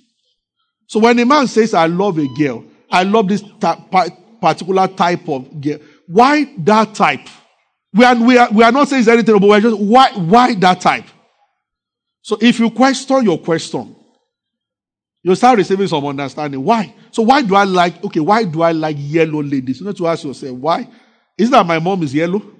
So 0.87 0.99
when 0.99 1.19
a 1.19 1.25
man 1.25 1.47
says, 1.47 1.73
I 1.73 1.85
love 1.85 2.17
a 2.17 2.27
girl, 2.37 2.63
I 2.89 3.03
love 3.03 3.27
this 3.27 3.43
particular 4.41 4.87
type 4.87 5.27
of 5.27 5.61
girl, 5.61 5.79
why 6.07 6.45
that 6.59 6.95
type? 6.95 7.27
We 7.93 8.05
are, 8.05 8.15
we 8.15 8.37
are, 8.37 8.49
we 8.51 8.63
are 8.63 8.71
not 8.71 8.87
saying 8.87 9.07
anything, 9.07 9.37
but 9.39 9.47
we're 9.47 9.61
just, 9.61 9.77
why, 9.77 10.11
why 10.13 10.53
that 10.55 10.81
type? 10.81 11.05
So 12.21 12.37
if 12.41 12.59
you 12.59 12.69
question 12.69 13.23
your 13.23 13.37
question, 13.37 13.95
you 15.23 15.35
start 15.35 15.57
receiving 15.57 15.87
some 15.87 16.05
understanding. 16.05 16.63
Why? 16.63 16.93
So 17.11 17.23
why 17.23 17.41
do 17.41 17.55
I 17.55 17.63
like, 17.63 18.03
okay, 18.05 18.19
why 18.19 18.43
do 18.45 18.61
I 18.61 18.71
like 18.71 18.95
yellow 18.97 19.43
ladies? 19.43 19.79
You 19.81 19.87
need 19.87 19.97
to 19.97 20.07
ask 20.07 20.23
yourself, 20.23 20.57
why? 20.57 20.87
Is 21.37 21.49
that 21.49 21.65
my 21.65 21.79
mom 21.79 22.03
is 22.03 22.13
yellow? 22.13 22.41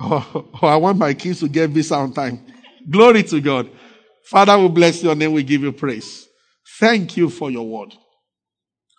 Or, 0.00 0.24
or 0.60 0.70
I 0.70 0.76
want 0.76 0.98
my 0.98 1.14
kids 1.14 1.38
to 1.40 1.48
get 1.48 1.70
visa 1.70 1.94
on 1.94 2.12
time. 2.12 2.44
Glory 2.90 3.22
to 3.22 3.40
God. 3.40 3.70
Father, 4.24 4.58
we 4.58 4.68
bless 4.68 5.00
your 5.02 5.14
name. 5.14 5.32
We 5.32 5.44
give 5.44 5.62
you 5.62 5.70
praise. 5.70 6.26
Thank 6.78 7.16
you 7.16 7.30
for 7.30 7.50
your 7.50 7.66
word. 7.66 7.94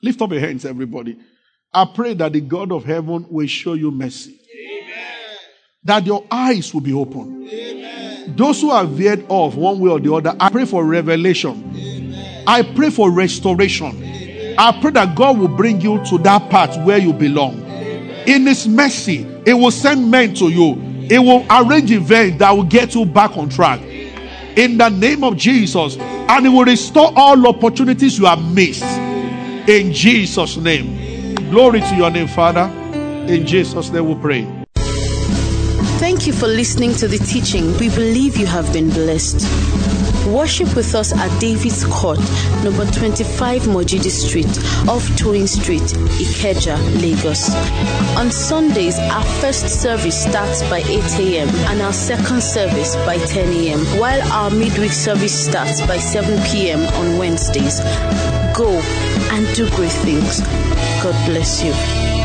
Lift 0.01 0.21
up 0.21 0.31
your 0.31 0.39
hands, 0.39 0.65
everybody. 0.65 1.17
I 1.73 1.85
pray 1.93 2.13
that 2.13 2.31
the 2.31 2.41
God 2.41 2.71
of 2.71 2.85
heaven 2.85 3.25
will 3.29 3.47
show 3.47 3.73
you 3.73 3.91
mercy. 3.91 4.39
Amen. 4.55 5.37
That 5.83 6.05
your 6.05 6.25
eyes 6.31 6.73
will 6.73 6.81
be 6.81 6.93
open. 6.93 7.47
Amen. 7.49 8.35
Those 8.37 8.61
who 8.61 8.71
are 8.71 8.85
veered 8.85 9.25
off 9.27 9.55
one 9.55 9.79
way 9.79 9.89
or 9.89 9.99
the 9.99 10.13
other, 10.13 10.35
I 10.39 10.49
pray 10.49 10.65
for 10.65 10.85
revelation. 10.85 11.73
Amen. 11.75 12.43
I 12.47 12.61
pray 12.61 12.89
for 12.89 13.11
restoration. 13.11 14.55
I 14.57 14.79
pray 14.79 14.91
that 14.91 15.15
God 15.15 15.37
will 15.37 15.49
bring 15.49 15.81
you 15.81 16.03
to 16.05 16.17
that 16.19 16.49
path 16.49 16.77
where 16.85 16.97
you 16.97 17.11
belong. 17.11 17.61
In 18.25 18.47
His 18.47 18.67
mercy, 18.67 19.27
it 19.45 19.53
will 19.53 19.71
send 19.71 20.09
men 20.09 20.33
to 20.35 20.49
you. 20.49 20.75
It 21.09 21.19
will 21.19 21.45
arrange 21.49 21.91
events 21.91 22.39
that 22.39 22.51
will 22.51 22.63
get 22.63 22.95
you 22.95 23.05
back 23.05 23.37
on 23.37 23.49
track. 23.49 23.81
In 24.55 24.77
the 24.77 24.89
name 24.89 25.23
of 25.23 25.37
Jesus. 25.37 25.97
And 25.97 26.45
He 26.45 26.51
will 26.51 26.65
restore 26.65 27.11
all 27.15 27.47
opportunities 27.47 28.17
you 28.17 28.25
have 28.25 28.41
missed 28.53 28.83
in 29.67 29.91
Jesus' 29.91 30.57
name. 30.57 31.35
Glory 31.49 31.81
to 31.81 31.95
your 31.95 32.11
name, 32.11 32.27
Father. 32.27 32.71
In 33.27 33.45
Jesus' 33.45 33.89
name 33.89 34.07
we 34.07 34.15
pray. 34.15 34.65
Thank 35.97 36.27
you 36.27 36.33
for 36.33 36.47
listening 36.47 36.93
to 36.95 37.07
the 37.07 37.17
teaching. 37.17 37.75
We 37.77 37.89
believe 37.89 38.37
you 38.37 38.45
have 38.45 38.71
been 38.71 38.89
blessed. 38.89 40.04
Worship 40.25 40.75
with 40.75 40.95
us 40.95 41.13
at 41.13 41.39
David's 41.39 41.85
Court, 41.85 42.17
number 42.63 42.85
25 42.85 43.63
Mojidi 43.63 44.09
Street, 44.09 44.47
off 44.89 45.03
Toyin 45.19 45.47
Street, 45.47 45.83
Ikeja, 46.17 46.75
Lagos. 46.99 47.53
On 48.17 48.31
Sundays, 48.31 48.97
our 48.97 49.23
first 49.39 49.69
service 49.69 50.23
starts 50.23 50.63
by 50.63 50.79
8 50.79 51.19
a.m. 51.19 51.49
and 51.69 51.81
our 51.81 51.93
second 51.93 52.41
service 52.41 52.95
by 53.05 53.17
10 53.17 53.53
a.m., 53.53 53.79
while 53.99 54.21
our 54.33 54.49
midweek 54.49 54.91
service 54.91 55.45
starts 55.45 55.81
by 55.85 55.97
7 55.99 56.41
p.m. 56.49 56.79
on 56.95 57.19
Wednesdays. 57.19 57.79
Go 58.55 58.81
and 59.31 59.55
do 59.55 59.69
great 59.75 59.91
things. 59.91 60.39
God 61.03 61.15
bless 61.29 61.63
you. 61.63 62.24